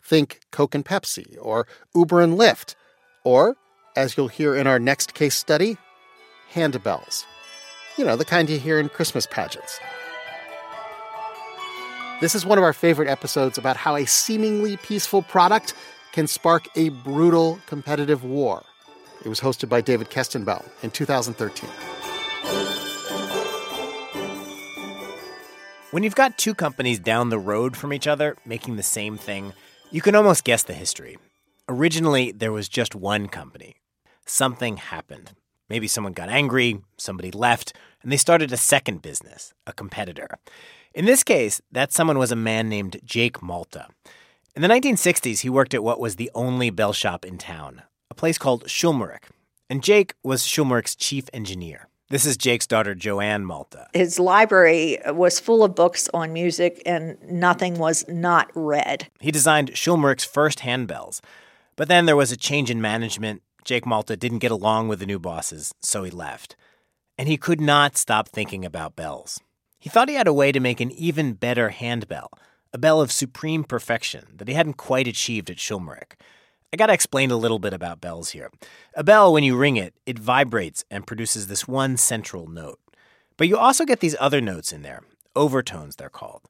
Think 0.06 0.42
Coke 0.52 0.76
and 0.76 0.86
Pepsi, 0.86 1.36
or 1.42 1.66
Uber 1.96 2.22
and 2.22 2.38
Lyft, 2.38 2.76
or, 3.24 3.58
as 3.96 4.16
you'll 4.16 4.28
hear 4.28 4.56
in 4.56 4.68
our 4.68 4.78
next 4.78 5.16
case 5.16 5.34
study, 5.34 5.78
handbells. 6.54 7.26
You 7.98 8.06
know, 8.06 8.16
the 8.16 8.26
kind 8.26 8.48
you 8.50 8.60
hear 8.60 8.80
in 8.80 8.90
Christmas 8.90 9.26
pageants. 9.26 9.80
This 12.22 12.36
is 12.36 12.46
one 12.46 12.58
of 12.58 12.64
our 12.64 12.72
favorite 12.72 13.10
episodes 13.10 13.58
about 13.58 13.78
how 13.78 13.96
a 13.96 14.06
seemingly 14.06 14.78
peaceful 14.78 15.24
product 15.24 15.74
can 16.12 16.28
spark 16.28 16.68
a 16.76 16.90
brutal 16.90 17.60
competitive 17.66 18.24
war. 18.24 18.64
It 19.26 19.30
was 19.30 19.42
hosted 19.42 19.70
by 19.70 19.82
David 19.82 20.10
Kestenbaum 20.12 20.64
in 20.84 20.92
2013. 20.92 21.70
When 25.92 26.04
you've 26.04 26.16
got 26.16 26.38
two 26.38 26.54
companies 26.54 27.00
down 27.00 27.30
the 27.30 27.40
road 27.40 27.76
from 27.76 27.92
each 27.92 28.06
other 28.06 28.38
making 28.46 28.76
the 28.76 28.84
same 28.84 29.18
thing, 29.18 29.54
you 29.92 30.02
can 30.02 30.16
almost 30.16 30.44
guess 30.44 30.64
the 30.64 30.74
history. 30.74 31.18
Originally, 31.70 32.32
there 32.32 32.52
was 32.52 32.70
just 32.70 32.96
one 32.96 33.28
company. 33.28 33.76
Something 34.26 34.78
happened. 34.78 35.32
Maybe 35.70 35.88
someone 35.88 36.14
got 36.14 36.30
angry, 36.30 36.82
somebody 36.98 37.32
left, 37.32 37.74
and 38.02 38.12
they 38.12 38.18
started 38.18 38.52
a 38.52 38.58
second 38.58 39.02
business, 39.02 39.54
a 39.66 39.74
competitor. 39.74 40.38
In 40.94 41.06
this 41.06 41.24
case, 41.24 41.62
that 41.72 41.92
someone 41.92 42.18
was 42.18 42.32
a 42.32 42.36
man 42.36 42.70
named 42.70 43.00
Jake 43.04 43.42
Malta. 43.42 43.88
In 44.56 44.62
the 44.62 44.68
1960s, 44.68 45.42
he 45.42 45.50
worked 45.50 45.74
at 45.74 45.84
what 45.84 46.00
was 46.00 46.16
the 46.16 46.32
only 46.34 46.70
bell 46.70 46.94
shop 46.94 47.26
in 47.26 47.38
town, 47.38 47.82
a 48.10 48.16
place 48.16 48.38
called 48.38 48.66
Schulmerich. 48.66 49.30
And 49.70 49.84
Jake 49.84 50.14
was 50.24 50.44
Schulmerich's 50.44 50.96
chief 50.96 51.30
engineer. 51.34 51.88
This 52.10 52.28
is 52.28 52.38
Jake's 52.38 52.68
daughter, 52.68 52.94
Joanne 52.94 53.46
Malta. 53.46 53.88
His 53.94 54.20
library 54.20 55.00
was 55.08 55.40
full 55.40 55.64
of 55.64 55.74
books 55.74 56.08
on 56.14 56.34
music, 56.34 56.84
and 56.86 57.18
nothing 57.24 57.80
was 57.80 58.06
not 58.08 58.52
read. 58.54 59.08
He 59.20 59.32
designed 59.32 59.72
Schulmerich's 59.72 60.24
first 60.24 60.60
handbells. 60.60 61.22
But 61.76 61.88
then 61.88 62.06
there 62.06 62.16
was 62.16 62.32
a 62.32 62.38
change 62.38 62.70
in 62.70 62.80
management. 62.80 63.42
Jake 63.64 63.88
Malta 63.88 64.16
didn't 64.16 64.40
get 64.40 64.52
along 64.52 64.88
with 64.88 65.00
the 65.00 65.08
new 65.08 65.18
bosses, 65.18 65.74
so 65.82 66.04
he 66.04 66.12
left. 66.12 66.56
And 67.18 67.28
he 67.28 67.38
could 67.38 67.60
not 67.60 67.98
stop 67.98 68.30
thinking 68.30 68.64
about 68.64 68.96
bells. 68.96 69.40
He 69.80 69.90
thought 69.90 70.10
he 70.10 70.16
had 70.16 70.28
a 70.28 70.34
way 70.34 70.52
to 70.52 70.60
make 70.60 70.80
an 70.80 70.92
even 70.92 71.34
better 71.34 71.70
handbell, 71.70 72.30
a 72.72 72.78
bell 72.78 73.02
of 73.02 73.12
supreme 73.12 73.64
perfection 73.64 74.26
that 74.36 74.48
he 74.48 74.54
hadn't 74.54 74.78
quite 74.78 75.08
achieved 75.08 75.50
at 75.50 75.58
Schulmerich. 75.58 76.14
I 76.76 76.78
gotta 76.78 76.92
explain 76.92 77.32
a 77.32 77.38
little 77.38 77.58
bit 77.58 77.72
about 77.72 78.02
bells 78.02 78.32
here. 78.32 78.52
A 78.96 79.04
bell, 79.04 79.32
when 79.32 79.46
you 79.46 79.56
ring 79.56 79.78
it, 79.78 79.94
it 80.06 80.20
vibrates 80.20 80.84
and 80.92 81.08
produces 81.08 81.48
this 81.48 81.70
one 81.70 81.96
central 81.96 82.48
note. 82.48 82.82
But 83.38 83.48
you 83.48 83.56
also 83.56 83.86
get 83.86 84.02
these 84.02 84.18
other 84.20 84.42
notes 84.42 84.74
in 84.74 84.82
there, 84.82 85.04
overtones 85.38 85.96
they're 85.96 86.10
called. 86.10 86.50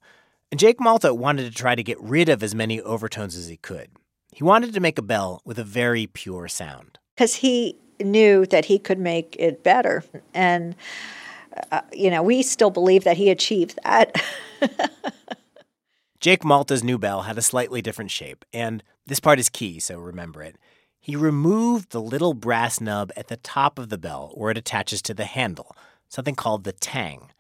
And 0.49 0.59
Jake 0.59 0.79
Malta 0.79 1.13
wanted 1.13 1.43
to 1.43 1.51
try 1.51 1.75
to 1.75 1.83
get 1.83 2.01
rid 2.01 2.27
of 2.27 2.41
as 2.41 2.55
many 2.55 2.81
overtones 2.81 3.35
as 3.35 3.49
he 3.49 3.57
could. 3.57 3.91
He 4.33 4.43
wanted 4.43 4.73
to 4.73 4.79
make 4.79 4.97
a 4.97 5.03
bell 5.03 5.43
with 5.45 5.59
a 5.59 5.63
very 5.63 6.07
pure 6.07 6.47
sound. 6.47 6.97
Because 7.15 7.35
he 7.35 7.77
knew 7.99 8.47
that 8.47 8.65
he 8.65 8.79
could 8.79 8.97
make 8.97 9.35
it 9.37 9.61
better. 9.61 10.03
And, 10.33 10.75
uh, 11.71 11.81
you 11.93 12.09
know, 12.09 12.23
we 12.23 12.41
still 12.41 12.71
believe 12.71 13.03
that 13.03 13.17
he 13.17 13.29
achieved 13.29 13.77
that. 13.83 14.19
Jake 16.19 16.43
Malta's 16.43 16.83
new 16.83 16.97
bell 16.97 17.23
had 17.23 17.37
a 17.37 17.41
slightly 17.41 17.81
different 17.81 18.11
shape, 18.11 18.45
and 18.53 18.83
this 19.05 19.19
part 19.19 19.39
is 19.39 19.49
key, 19.49 19.79
so 19.79 19.97
remember 19.97 20.41
it. 20.41 20.57
He 20.99 21.15
removed 21.15 21.91
the 21.91 22.01
little 22.01 22.33
brass 22.33 22.81
nub 22.81 23.11
at 23.15 23.27
the 23.27 23.37
top 23.37 23.77
of 23.77 23.89
the 23.89 23.97
bell 23.97 24.31
where 24.33 24.49
it 24.49 24.57
attaches 24.57 25.01
to 25.03 25.13
the 25.13 25.25
handle, 25.25 25.75
something 26.09 26.35
called 26.35 26.63
the 26.63 26.71
tang. 26.71 27.31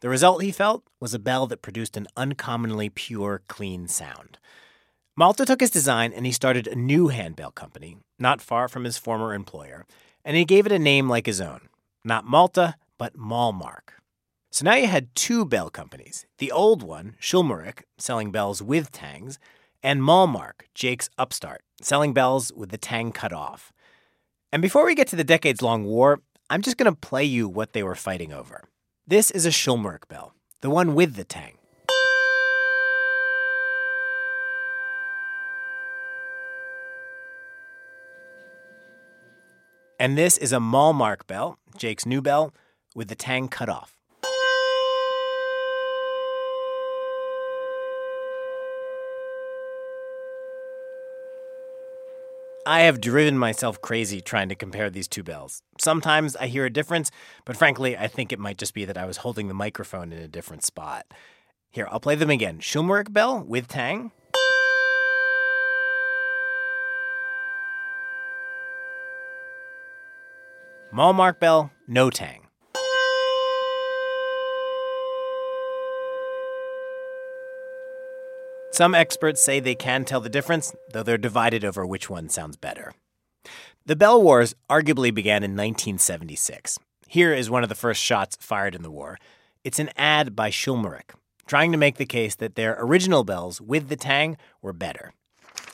The 0.00 0.10
result, 0.10 0.42
he 0.42 0.52
felt, 0.52 0.84
was 1.00 1.14
a 1.14 1.18
bell 1.18 1.46
that 1.46 1.62
produced 1.62 1.96
an 1.96 2.08
uncommonly 2.16 2.90
pure, 2.90 3.42
clean 3.48 3.88
sound. 3.88 4.38
Malta 5.16 5.46
took 5.46 5.60
his 5.60 5.70
design 5.70 6.12
and 6.12 6.26
he 6.26 6.32
started 6.32 6.66
a 6.66 6.74
new 6.74 7.08
handbell 7.08 7.52
company, 7.52 7.96
not 8.18 8.42
far 8.42 8.68
from 8.68 8.84
his 8.84 8.98
former 8.98 9.32
employer, 9.32 9.86
and 10.22 10.36
he 10.36 10.44
gave 10.44 10.66
it 10.66 10.72
a 10.72 10.78
name 10.78 11.08
like 11.08 11.24
his 11.24 11.40
own. 11.40 11.68
Not 12.04 12.26
Malta, 12.26 12.74
but 12.98 13.16
Malmark. 13.16 13.94
So 14.56 14.64
now 14.64 14.76
you 14.76 14.86
had 14.86 15.14
two 15.14 15.44
bell 15.44 15.68
companies 15.68 16.24
the 16.38 16.50
old 16.50 16.82
one, 16.82 17.16
Schulmerich, 17.20 17.82
selling 17.98 18.32
bells 18.32 18.62
with 18.62 18.90
tangs, 18.90 19.38
and 19.82 20.00
Malmark, 20.00 20.64
Jake's 20.74 21.10
upstart, 21.18 21.60
selling 21.82 22.14
bells 22.14 22.50
with 22.56 22.70
the 22.70 22.78
tang 22.78 23.12
cut 23.12 23.34
off. 23.34 23.70
And 24.50 24.62
before 24.62 24.86
we 24.86 24.94
get 24.94 25.08
to 25.08 25.16
the 25.16 25.24
decades 25.24 25.60
long 25.60 25.84
war, 25.84 26.22
I'm 26.48 26.62
just 26.62 26.78
going 26.78 26.90
to 26.90 26.98
play 26.98 27.22
you 27.22 27.50
what 27.50 27.74
they 27.74 27.82
were 27.82 27.94
fighting 27.94 28.32
over. 28.32 28.64
This 29.06 29.30
is 29.30 29.44
a 29.44 29.50
Schulmerich 29.50 30.08
bell, 30.08 30.32
the 30.62 30.70
one 30.70 30.94
with 30.94 31.16
the 31.16 31.24
tang. 31.24 31.58
And 40.00 40.16
this 40.16 40.38
is 40.38 40.54
a 40.54 40.60
Malmark 40.60 41.26
bell, 41.26 41.58
Jake's 41.76 42.06
new 42.06 42.22
bell, 42.22 42.54
with 42.94 43.08
the 43.08 43.14
tang 43.14 43.48
cut 43.48 43.68
off. 43.68 43.95
I 52.68 52.80
have 52.80 53.00
driven 53.00 53.38
myself 53.38 53.80
crazy 53.80 54.20
trying 54.20 54.48
to 54.48 54.56
compare 54.56 54.90
these 54.90 55.06
two 55.06 55.22
bells. 55.22 55.62
Sometimes 55.80 56.34
I 56.34 56.48
hear 56.48 56.64
a 56.64 56.70
difference, 56.70 57.12
but 57.44 57.56
frankly, 57.56 57.96
I 57.96 58.08
think 58.08 58.32
it 58.32 58.40
might 58.40 58.58
just 58.58 58.74
be 58.74 58.84
that 58.84 58.98
I 58.98 59.06
was 59.06 59.18
holding 59.18 59.46
the 59.46 59.54
microphone 59.54 60.12
in 60.12 60.18
a 60.18 60.26
different 60.26 60.64
spot. 60.64 61.06
Here, 61.70 61.86
I'll 61.92 62.00
play 62.00 62.16
them 62.16 62.28
again. 62.28 62.58
Schulmerich 62.58 63.12
bell 63.12 63.44
with 63.46 63.68
tang. 63.68 64.10
Malmark 70.92 71.38
bell, 71.38 71.70
no 71.86 72.10
tang. 72.10 72.45
Some 78.76 78.94
experts 78.94 79.42
say 79.42 79.58
they 79.58 79.74
can 79.74 80.04
tell 80.04 80.20
the 80.20 80.28
difference, 80.28 80.74
though 80.92 81.02
they're 81.02 81.16
divided 81.16 81.64
over 81.64 81.86
which 81.86 82.10
one 82.10 82.28
sounds 82.28 82.58
better. 82.58 82.92
The 83.86 83.96
Bell 83.96 84.20
Wars 84.20 84.54
arguably 84.68 85.14
began 85.14 85.42
in 85.42 85.52
1976. 85.52 86.78
Here 87.08 87.32
is 87.32 87.48
one 87.48 87.62
of 87.62 87.70
the 87.70 87.74
first 87.74 88.02
shots 88.02 88.36
fired 88.38 88.74
in 88.74 88.82
the 88.82 88.90
war. 88.90 89.18
It's 89.64 89.78
an 89.78 89.88
ad 89.96 90.36
by 90.36 90.50
Schulmerich, 90.50 91.14
trying 91.46 91.72
to 91.72 91.78
make 91.78 91.96
the 91.96 92.04
case 92.04 92.34
that 92.34 92.54
their 92.54 92.76
original 92.78 93.24
bells 93.24 93.62
with 93.62 93.88
the 93.88 93.96
tang 93.96 94.36
were 94.60 94.74
better. 94.74 95.14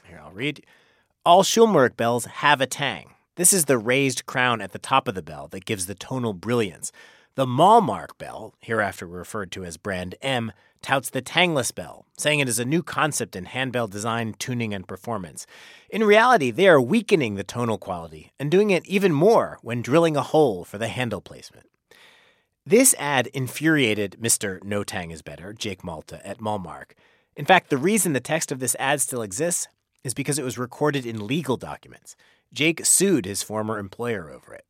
Here, 0.07 0.21
I'll 0.25 0.31
read. 0.31 0.65
All 1.27 1.43
Schulmerich 1.43 1.97
bells 1.97 2.27
have 2.27 2.61
a 2.61 2.69
tang. 2.69 3.15
This 3.35 3.53
is 3.53 3.65
the 3.65 3.79
raised 3.79 4.27
crown 4.27 4.61
at 4.61 4.71
the 4.71 4.79
top 4.79 5.09
of 5.09 5.17
the 5.17 5.23
bell 5.23 5.49
that 5.49 5.65
gives 5.65 5.87
the 5.87 5.97
tonal 5.97 6.35
brilliance. 6.35 6.93
The 7.35 7.47
Malmark 7.47 8.17
bell, 8.19 8.55
hereafter 8.61 9.07
referred 9.07 9.51
to 9.53 9.65
as 9.65 9.77
brand 9.77 10.15
M, 10.23 10.53
touts 10.83 11.11
the 11.11 11.23
tangless 11.23 11.71
bell, 11.71 12.07
saying 12.17 12.41
it 12.41 12.49
is 12.49 12.59
a 12.59 12.65
new 12.65 12.83
concept 12.83 13.37
in 13.37 13.47
handbell 13.47 13.89
design, 13.89 14.35
tuning, 14.39 14.75
and 14.75 14.87
performance. 14.87 15.47
In 15.89 16.05
reality, 16.05 16.51
they 16.51 16.69
are 16.69 16.81
weakening 16.81 17.37
the 17.37 17.45
tonal 17.45 17.79
quality 17.79 18.33
and 18.39 18.51
doing 18.51 18.71
it 18.71 18.87
even 18.87 19.13
more 19.13 19.59
when 19.63 19.83
drilling 19.83 20.17
a 20.17 20.23
hole 20.23 20.65
for 20.65 20.79
the 20.79 20.89
handle 20.89 21.21
placement. 21.21 21.67
This 22.65 22.95
ad 22.99 23.27
infuriated 23.29 24.17
Mr. 24.21 24.63
No 24.63 24.85
Tang 24.85 25.11
is 25.11 25.23
Better, 25.23 25.53
Jake 25.53 25.83
Malta, 25.83 26.25
at 26.27 26.39
Malmark. 26.39 26.93
In 27.37 27.45
fact, 27.45 27.71
the 27.71 27.79
reason 27.79 28.13
the 28.13 28.21
text 28.21 28.53
of 28.53 28.61
this 28.61 28.77
ad 28.79 29.01
still 29.01 29.23
exists 29.23 29.69
is 30.05 30.15
because 30.15 30.39
it 30.39 30.45
was 30.45 30.59
recorded 30.59 31.07
in 31.07 31.27
legal 31.27 31.57
documents. 31.57 32.15
Jake 32.53 32.85
sued 32.85 33.25
his 33.25 33.43
former 33.43 33.79
employer 33.79 34.31
over 34.31 34.55
it. 34.55 34.65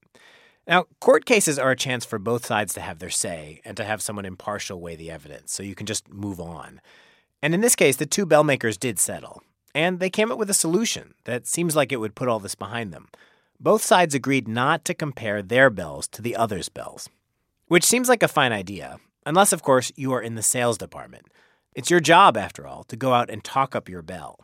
Now, 0.66 0.86
court 1.00 1.24
cases 1.24 1.58
are 1.58 1.72
a 1.72 1.76
chance 1.76 2.04
for 2.04 2.18
both 2.18 2.46
sides 2.46 2.72
to 2.74 2.80
have 2.80 3.00
their 3.00 3.10
say 3.10 3.60
and 3.64 3.76
to 3.76 3.84
have 3.84 4.00
someone 4.00 4.24
impartial 4.24 4.80
weigh 4.80 4.94
the 4.94 5.10
evidence, 5.10 5.52
so 5.52 5.62
you 5.62 5.74
can 5.74 5.86
just 5.86 6.08
move 6.08 6.40
on. 6.40 6.80
And 7.42 7.52
in 7.52 7.60
this 7.60 7.74
case, 7.74 7.96
the 7.96 8.06
two 8.06 8.26
bell 8.26 8.44
makers 8.44 8.76
did 8.76 9.00
settle, 9.00 9.42
and 9.74 9.98
they 9.98 10.10
came 10.10 10.30
up 10.30 10.38
with 10.38 10.50
a 10.50 10.54
solution 10.54 11.14
that 11.24 11.48
seems 11.48 11.74
like 11.74 11.90
it 11.90 11.98
would 11.98 12.14
put 12.14 12.28
all 12.28 12.38
this 12.38 12.54
behind 12.54 12.92
them. 12.92 13.08
Both 13.58 13.82
sides 13.82 14.14
agreed 14.14 14.46
not 14.46 14.84
to 14.84 14.94
compare 14.94 15.42
their 15.42 15.68
bells 15.68 16.06
to 16.08 16.22
the 16.22 16.36
other's 16.36 16.68
bells, 16.68 17.08
which 17.66 17.84
seems 17.84 18.08
like 18.08 18.22
a 18.22 18.28
fine 18.28 18.52
idea, 18.52 19.00
unless, 19.26 19.52
of 19.52 19.62
course, 19.62 19.90
you 19.96 20.12
are 20.12 20.22
in 20.22 20.36
the 20.36 20.42
sales 20.42 20.78
department. 20.78 21.26
It's 21.74 21.90
your 21.90 22.00
job, 22.00 22.36
after 22.36 22.66
all, 22.66 22.84
to 22.84 22.96
go 22.96 23.14
out 23.14 23.30
and 23.30 23.42
talk 23.42 23.74
up 23.74 23.88
your 23.88 24.02
bell. 24.02 24.38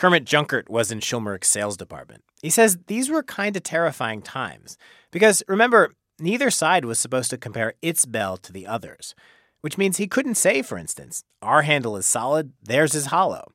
Kermit 0.00 0.24
Junkert 0.24 0.70
was 0.70 0.90
in 0.90 1.00
Schulmerich's 1.00 1.48
sales 1.48 1.76
department. 1.76 2.24
He 2.40 2.48
says 2.48 2.78
these 2.86 3.10
were 3.10 3.22
kind 3.22 3.54
of 3.54 3.62
terrifying 3.62 4.22
times 4.22 4.78
because 5.10 5.42
remember, 5.46 5.92
neither 6.18 6.50
side 6.50 6.86
was 6.86 6.98
supposed 6.98 7.28
to 7.28 7.36
compare 7.36 7.74
its 7.82 8.06
bell 8.06 8.38
to 8.38 8.50
the 8.50 8.66
other's, 8.66 9.14
which 9.60 9.76
means 9.76 9.98
he 9.98 10.06
couldn't 10.06 10.36
say, 10.36 10.62
for 10.62 10.78
instance, 10.78 11.22
our 11.42 11.60
handle 11.60 11.98
is 11.98 12.06
solid, 12.06 12.54
theirs 12.62 12.94
is 12.94 13.06
hollow. 13.06 13.52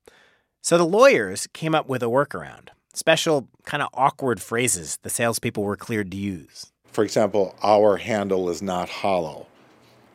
So 0.61 0.77
the 0.77 0.85
lawyers 0.85 1.47
came 1.47 1.73
up 1.73 1.87
with 1.89 2.03
a 2.03 2.09
workaround 2.09 2.67
special, 2.93 3.49
kind 3.65 3.81
of 3.81 3.89
awkward 3.95 4.39
phrases 4.39 4.99
the 5.01 5.09
salespeople 5.09 5.63
were 5.63 5.75
cleared 5.75 6.11
to 6.11 6.17
use. 6.17 6.71
For 6.85 7.03
example, 7.03 7.55
our 7.63 7.97
handle 7.97 8.51
is 8.51 8.61
not 8.61 8.87
hollow. 8.87 9.47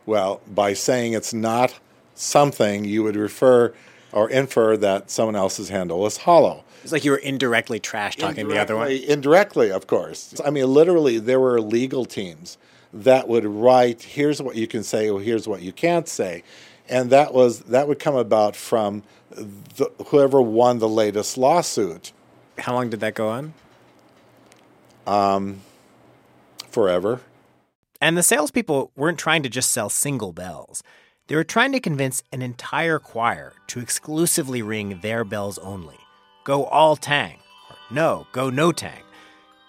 Well, 0.06 0.42
by 0.46 0.74
saying 0.74 1.14
it's 1.14 1.34
not 1.34 1.80
something, 2.14 2.84
you 2.84 3.02
would 3.02 3.16
refer 3.16 3.74
or 4.12 4.29
infer 4.31 4.77
that 4.77 5.11
someone 5.11 5.37
else's 5.37 5.68
handle 5.68 6.07
is 6.07 6.18
hollow. 6.18 6.64
It's 6.83 6.92
like 6.92 7.05
you 7.05 7.11
were 7.11 7.18
indirectly 7.18 7.79
trash 7.79 8.16
talking 8.16 8.49
the 8.49 8.59
other 8.59 8.77
one. 8.77 8.90
Indirectly, 8.90 9.70
of 9.70 9.87
course. 9.87 10.35
I 10.44 10.51
mean, 10.51 10.66
literally, 10.66 11.18
there 11.18 11.40
were 11.40 11.61
legal 11.61 12.05
teams 12.05 12.57
that 12.92 13.29
would 13.29 13.44
write, 13.44 14.03
"Here's 14.03 14.40
what 14.40 14.57
you 14.57 14.66
can 14.66 14.83
say," 14.83 15.09
or 15.11 15.20
"Here's 15.20 15.46
what 15.46 15.62
you 15.62 15.73
can't 15.73 16.09
say," 16.09 16.42
and 16.88 17.11
that 17.11 17.35
was 17.35 17.61
that 17.61 17.87
would 17.87 17.99
come 17.99 18.16
about 18.16 18.57
from 18.57 19.03
the, 19.31 19.90
whoever 20.07 20.40
won 20.42 20.79
the 20.79 20.88
latest 20.88 21.38
lawsuit. 21.38 22.12
How 22.59 22.75
long 22.75 22.90
did 22.90 23.01
that 23.01 23.14
go 23.14 23.29
on? 23.29 23.55
Um, 25.07 25.61
forever. 26.68 27.20
And 28.01 28.16
the 28.16 28.23
salespeople 28.23 28.90
weren't 28.96 29.18
trying 29.18 29.42
to 29.42 29.49
just 29.49 29.70
sell 29.70 29.90
single 29.90 30.33
bells. 30.33 30.83
They 31.30 31.36
were 31.36 31.44
trying 31.44 31.70
to 31.72 31.80
convince 31.80 32.24
an 32.32 32.42
entire 32.42 32.98
choir 32.98 33.52
to 33.68 33.78
exclusively 33.78 34.62
ring 34.62 34.98
their 35.00 35.22
bells 35.22 35.58
only. 35.58 35.94
Go 36.42 36.64
all 36.64 36.96
tang. 36.96 37.36
Or 37.70 37.76
no, 37.88 38.26
go 38.32 38.50
no 38.50 38.72
tang. 38.72 39.04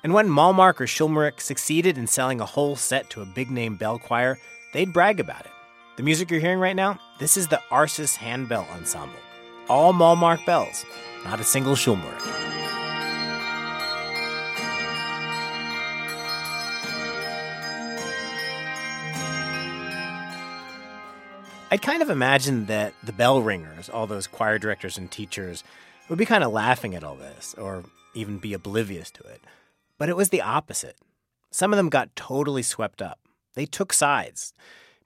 And 0.04 0.12
when 0.12 0.28
Malmark 0.28 0.82
or 0.82 0.88
Schulmerich 0.88 1.39
succeeded 1.39 2.00
in 2.00 2.08
selling 2.08 2.41
a 2.41 2.47
whole 2.47 2.76
set 2.76 3.12
to 3.12 3.21
a 3.21 3.28
big 3.28 3.52
name 3.52 3.76
bell 3.76 4.00
choir, 4.00 4.39
they'd 4.74 4.91
brag 4.91 5.19
about 5.19 5.41
it. 5.41 5.52
The 5.97 6.04
music 6.04 6.32
you're 6.32 6.39
hearing 6.39 6.58
right 6.58 6.76
now, 6.76 7.00
this 7.19 7.38
is 7.38 7.47
the 7.47 7.62
Arsis 7.69 8.15
Handbell 8.15 8.67
Ensemble. 8.74 9.19
All 9.69 9.93
Malmark 9.93 10.43
bells, 10.47 10.84
not 11.26 11.39
a 11.39 11.43
single 11.43 11.76
Schulmerich. 11.76 12.81
I'd 21.74 21.82
kind 21.82 22.02
of 22.02 22.10
imagined 22.10 22.68
that 22.68 22.94
the 23.02 23.14
bell 23.14 23.42
ringers, 23.42 23.88
all 23.88 24.06
those 24.06 24.28
choir 24.28 24.60
directors 24.60 24.98
and 24.98 25.10
teachers, 25.10 25.64
would 26.10 26.20
be 26.20 26.26
kind 26.26 26.44
of 26.44 26.52
laughing 26.52 26.96
at 26.96 27.04
all 27.04 27.16
this 27.16 27.56
or 27.58 27.86
even 28.14 28.40
be 28.40 28.54
oblivious 28.54 29.10
to 29.12 29.24
it. 29.24 29.40
But 29.98 30.10
it 30.10 30.18
was 30.18 30.30
the 30.30 30.42
opposite. 30.42 30.98
Some 31.50 31.72
of 31.72 31.78
them 31.78 31.88
got 31.88 32.14
totally 32.14 32.62
swept 32.62 33.02
up. 33.02 33.20
They 33.54 33.66
took 33.66 33.94
sides. 33.94 34.54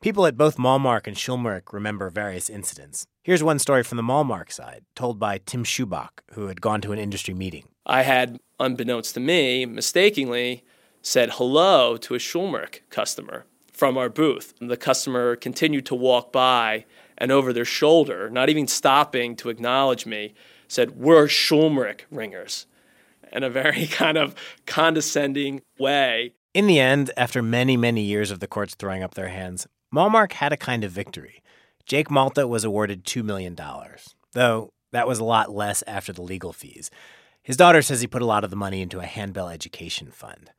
People 0.02 0.26
at 0.26 0.38
both 0.38 0.58
Malmark 0.58 1.06
and 1.06 1.16
Schulmerich 1.16 1.72
remember 1.72 2.10
various 2.10 2.50
incidents. 2.50 3.06
Here's 3.22 3.44
one 3.44 3.60
story 3.60 3.84
from 3.84 3.98
the 3.98 4.04
Malmark 4.04 4.52
side, 4.52 4.86
told 4.96 5.20
by 5.20 5.38
Tim 5.46 5.64
Schubach, 5.64 6.24
who 6.32 6.48
had 6.48 6.62
gone 6.62 6.82
to 6.82 6.92
an 6.92 6.98
industry 7.00 7.36
meeting. 7.36 7.66
I 7.86 8.02
had, 8.02 8.40
unbeknownst 8.60 9.14
to 9.14 9.20
me, 9.20 9.68
mistakenly 9.68 10.64
said 11.04 11.34
hello 11.34 11.96
to 11.98 12.16
a 12.16 12.20
Schulmerich 12.20 12.80
customer 12.90 13.46
from 13.76 13.98
our 13.98 14.10
booth. 14.10 14.54
And 14.60 14.72
The 14.72 14.78
customer 14.78 15.36
continued 15.36 15.86
to 15.88 15.96
walk 15.96 16.32
by 16.32 16.86
and 17.18 17.32
over 17.32 17.54
their 17.54 17.66
shoulder, 17.66 18.30
not 18.30 18.50
even 18.50 18.68
stopping 18.68 19.36
to 19.38 19.50
acknowledge 19.50 20.06
me, 20.06 20.34
said, 20.68 20.98
We're 20.98 21.28
Schulmerich 21.28 22.02
ringers, 22.10 22.66
in 23.32 23.44
a 23.44 23.50
very 23.50 23.88
kind 23.92 24.18
of 24.18 24.36
condescending 24.66 25.62
way. 25.80 26.34
In 26.54 26.68
the 26.68 26.80
end, 26.80 27.12
after 27.18 27.42
many, 27.42 27.76
many 27.76 28.02
years 28.02 28.32
of 28.32 28.40
the 28.40 28.48
courts 28.48 28.76
throwing 28.76 29.04
up 29.04 29.14
their 29.14 29.28
hands, 29.28 29.68
Malmark 29.94 30.34
had 30.34 30.54
a 30.54 30.58
kind 30.58 30.84
of 30.84 30.92
victory. 30.92 31.42
Jake 31.86 32.10
Malta 32.10 32.48
was 32.48 32.64
awarded 32.64 33.04
$2 33.04 33.24
million, 33.24 33.56
though 34.34 34.72
that 34.92 35.08
was 35.08 35.20
a 35.20 35.26
lot 35.26 35.52
less 35.52 35.84
after 35.86 36.14
the 36.14 36.22
legal 36.22 36.54
fees. 36.54 36.90
His 37.44 37.58
daughter 37.58 37.82
says 37.82 38.02
he 38.02 38.08
put 38.08 38.22
a 38.22 38.26
lot 38.26 38.44
of 38.44 38.50
the 38.50 38.56
money 38.56 38.82
into 38.82 39.00
a 39.00 39.06
handbell 39.06 39.50
education 39.50 40.10
fund. 40.10 40.50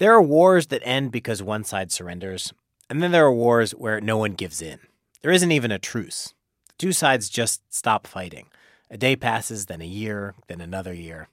There 0.00 0.14
are 0.14 0.22
wars 0.22 0.68
that 0.68 0.80
end 0.82 1.12
because 1.12 1.42
one 1.42 1.62
side 1.62 1.92
surrenders, 1.92 2.54
and 2.88 3.02
then 3.02 3.12
there 3.12 3.26
are 3.26 3.34
wars 3.34 3.72
where 3.72 4.00
no 4.00 4.16
one 4.16 4.32
gives 4.32 4.62
in. 4.62 4.78
There 5.20 5.30
isn't 5.30 5.52
even 5.52 5.70
a 5.70 5.78
truce. 5.78 6.32
The 6.68 6.74
two 6.78 6.92
sides 6.92 7.28
just 7.28 7.60
stop 7.68 8.06
fighting. 8.06 8.46
A 8.90 8.96
day 8.96 9.14
passes, 9.14 9.66
then 9.66 9.82
a 9.82 9.86
year, 9.86 10.34
then 10.46 10.62
another 10.62 10.94
year. 10.94 11.28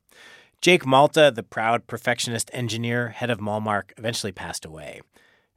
Jake 0.60 0.86
Malta, 0.86 1.32
the 1.34 1.44
proud 1.44 1.88
perfectionist 1.88 2.50
engineer, 2.52 3.08
head 3.08 3.30
of 3.30 3.40
Malmark, 3.40 3.92
eventually 3.96 4.34
passed 4.34 4.66
away. 4.66 5.00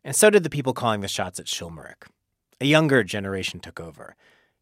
And 0.05 0.15
so 0.15 0.31
did 0.31 0.45
the 0.45 0.49
people 0.49 0.73
calling 0.73 1.01
the 1.01 1.09
shots 1.09 1.41
at 1.41 1.47
Schulmerich. 1.47 2.07
A 2.61 2.65
younger 2.65 3.03
generation 3.03 3.59
took 3.59 3.81
over. 3.81 4.15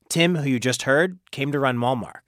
Tim, 0.09 0.37
who 0.37 0.49
you 0.49 0.59
just 0.59 0.85
heard, 0.85 1.19
came 1.33 1.53
to 1.53 1.61
run 1.61 1.77
Malmark. 1.77 2.23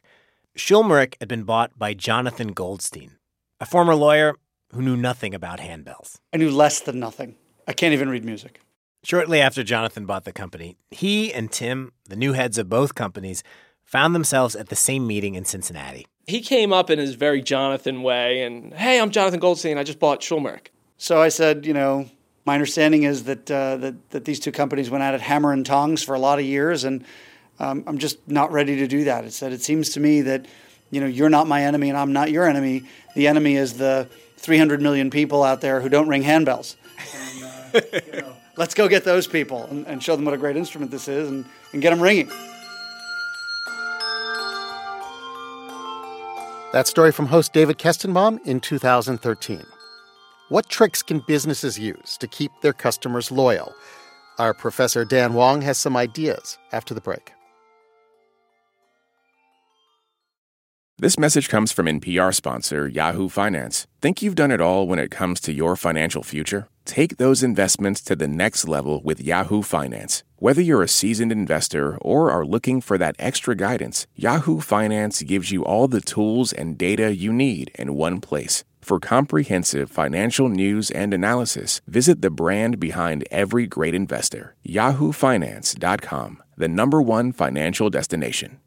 Schulmerich 0.55 1.15
had 1.19 1.29
been 1.29 1.45
bought 1.45 1.79
by 1.79 1.95
Jonathan 1.95 2.49
Goldstein, 2.49 3.13
a 3.59 3.65
former 3.65 3.95
lawyer 3.95 4.35
who 4.73 4.83
knew 4.83 4.97
nothing 4.97 5.35
about 5.35 5.59
handbells. 5.61 6.19
I 6.33 6.37
knew 6.37 6.51
less 6.51 6.81
than 6.81 7.01
nothing. 7.01 7.37
I 7.67 7.73
can't 7.73 7.93
even 7.93 8.09
read 8.09 8.25
music. 8.25 8.61
Shortly 9.03 9.41
after 9.41 9.63
Jonathan 9.63 10.05
bought 10.07 10.25
the 10.25 10.33
company, 10.33 10.77
he 10.91 11.33
and 11.33 11.51
Tim, 11.51 11.93
the 12.09 12.17
new 12.17 12.33
heads 12.35 12.59
of 12.59 12.69
both 12.69 12.95
companies, 12.95 13.43
found 13.85 14.15
themselves 14.15 14.55
at 14.55 14.69
the 14.69 14.77
same 14.77 15.07
meeting 15.07 15.35
in 15.35 15.45
Cincinnati. 15.45 16.07
He 16.27 16.41
came 16.41 16.73
up 16.73 16.91
in 16.91 16.99
his 16.99 17.15
very 17.15 17.43
Jonathan 17.43 18.03
way 18.03 18.43
and, 18.43 18.73
hey, 18.75 19.01
I'm 19.01 19.11
Jonathan 19.11 19.41
Goldstein. 19.41 19.79
I 19.79 19.85
just 19.85 19.99
bought 19.99 20.21
Schulmerich. 20.21 20.69
So 20.97 21.21
I 21.21 21.29
said, 21.29 21.67
you 21.67 21.73
know, 21.73 22.09
my 22.45 22.55
understanding 22.55 23.05
is 23.05 23.25
that, 23.25 23.51
uh, 23.51 23.77
that, 23.79 24.11
that 24.11 24.25
these 24.27 24.39
two 24.39 24.53
companies 24.53 24.91
went 24.91 25.03
at 25.03 25.15
it 25.15 25.21
hammer 25.21 25.53
and 25.53 25.65
tongs 25.65 26.03
for 26.03 26.15
a 26.15 26.19
lot 26.19 26.39
of 26.39 26.45
years, 26.45 26.85
and 26.85 27.05
um, 27.59 27.85
I'm 27.87 27.99
just 27.99 28.19
not 28.29 28.53
ready 28.53 28.77
to 28.77 28.87
do 28.87 29.05
that. 29.05 29.25
It 29.25 29.33
said, 29.33 29.53
it 29.53 29.63
seems 29.63 29.91
to 29.91 30.01
me 30.01 30.21
that, 30.23 30.47
you 30.91 31.01
know, 31.01 31.07
you're 31.07 31.31
not 31.31 31.47
my 31.47 31.63
enemy 31.65 31.89
and 31.89 31.99
I'm 31.99 32.13
not 32.13 32.31
your 32.31 32.47
enemy. 32.49 32.85
The 33.15 33.29
enemy 33.29 33.57
is 33.57 33.75
the 33.75 34.09
300 34.41 34.81
million 34.81 35.11
people 35.11 35.43
out 35.43 35.61
there 35.61 35.81
who 35.81 35.89
don't 35.89 36.09
ring 36.09 36.23
handbells. 36.23 36.77
And, 37.15 37.45
uh, 37.45 37.81
you 38.15 38.21
know, 38.23 38.37
let's 38.57 38.75
go 38.75 38.89
get 38.89 39.05
those 39.05 39.27
people 39.27 39.65
and, 39.67 39.87
and, 39.87 40.03
show 40.03 40.17
them 40.17 40.25
what 40.25 40.35
a 40.35 40.39
great 40.39 40.57
instrument 40.57 40.91
this 40.91 41.09
is 41.09 41.29
and, 41.29 41.45
and 41.73 41.83
get 41.83 41.91
them 41.91 42.01
ringing. 42.01 42.29
That 46.73 46.87
story 46.87 47.13
from 47.13 47.27
host 47.27 47.53
David 47.53 47.79
Kestenbaum 47.79 48.39
in 48.47 48.61
2013. 48.61 49.63
What 50.49 50.69
tricks 50.69 51.03
can 51.03 51.21
businesses 51.27 51.79
use 51.79 52.17
to 52.19 52.27
keep 52.27 52.53
their 52.63 52.73
customers 52.73 53.31
loyal? 53.31 53.75
Our 54.39 54.55
professor 54.55 55.05
Dan 55.05 55.35
Wang 55.35 55.63
has 55.63 55.79
some 55.79 55.97
ideas 55.97 56.59
after 56.73 56.95
the 56.95 57.01
break. 57.01 57.33
This 61.03 61.19
message 61.19 61.49
comes 61.49 61.73
from 61.73 61.87
NPR 61.87 62.35
sponsor 62.35 62.87
Yahoo 62.87 63.31
Finance. 63.31 63.87
Think 64.03 64.21
you've 64.21 64.35
done 64.35 64.51
it 64.51 64.61
all 64.61 64.87
when 64.87 64.99
it 64.99 65.11
comes 65.11 65.41
to 65.41 65.51
your 65.51 65.75
financial 65.75 66.23
future? 66.23 66.69
Take 66.85 67.17
those 67.17 67.43
investments 67.43 68.03
to 68.03 68.15
the 68.15 68.29
next 68.29 68.69
level 68.69 69.01
with 69.03 69.19
Yahoo 69.19 69.63
Finance. 69.63 70.25
Whether 70.37 70.61
you're 70.61 70.83
a 70.83 70.89
seasoned 70.89 71.33
investor 71.33 71.97
or 72.03 72.31
are 72.31 72.45
looking 72.45 72.83
for 72.83 72.99
that 72.99 73.17
extra 73.19 73.57
guidance, 73.57 74.07
Yahoo 74.15 74.61
Finance 74.61 75.23
gives 75.23 75.51
you 75.51 75.65
all 75.65 75.89
the 75.89 76.03
tools 76.03 76.53
and 76.53 76.77
data 76.77 77.17
you 77.17 77.33
need 77.33 77.71
in 77.77 77.95
one 77.95 78.21
place. 78.21 78.63
For 78.83 79.01
comprehensive 79.01 79.91
financial 79.91 80.51
news 80.51 80.91
and 80.91 81.15
analysis, 81.15 81.81
visit 81.87 82.21
the 82.21 82.29
brand 82.29 82.79
behind 82.79 83.27
every 83.31 83.67
great 83.67 83.95
investor, 83.95 84.55
yahoofinance.com, 84.69 86.43
the 86.59 86.69
number 86.69 87.01
one 87.01 87.33
financial 87.33 87.89
destination. 87.89 88.61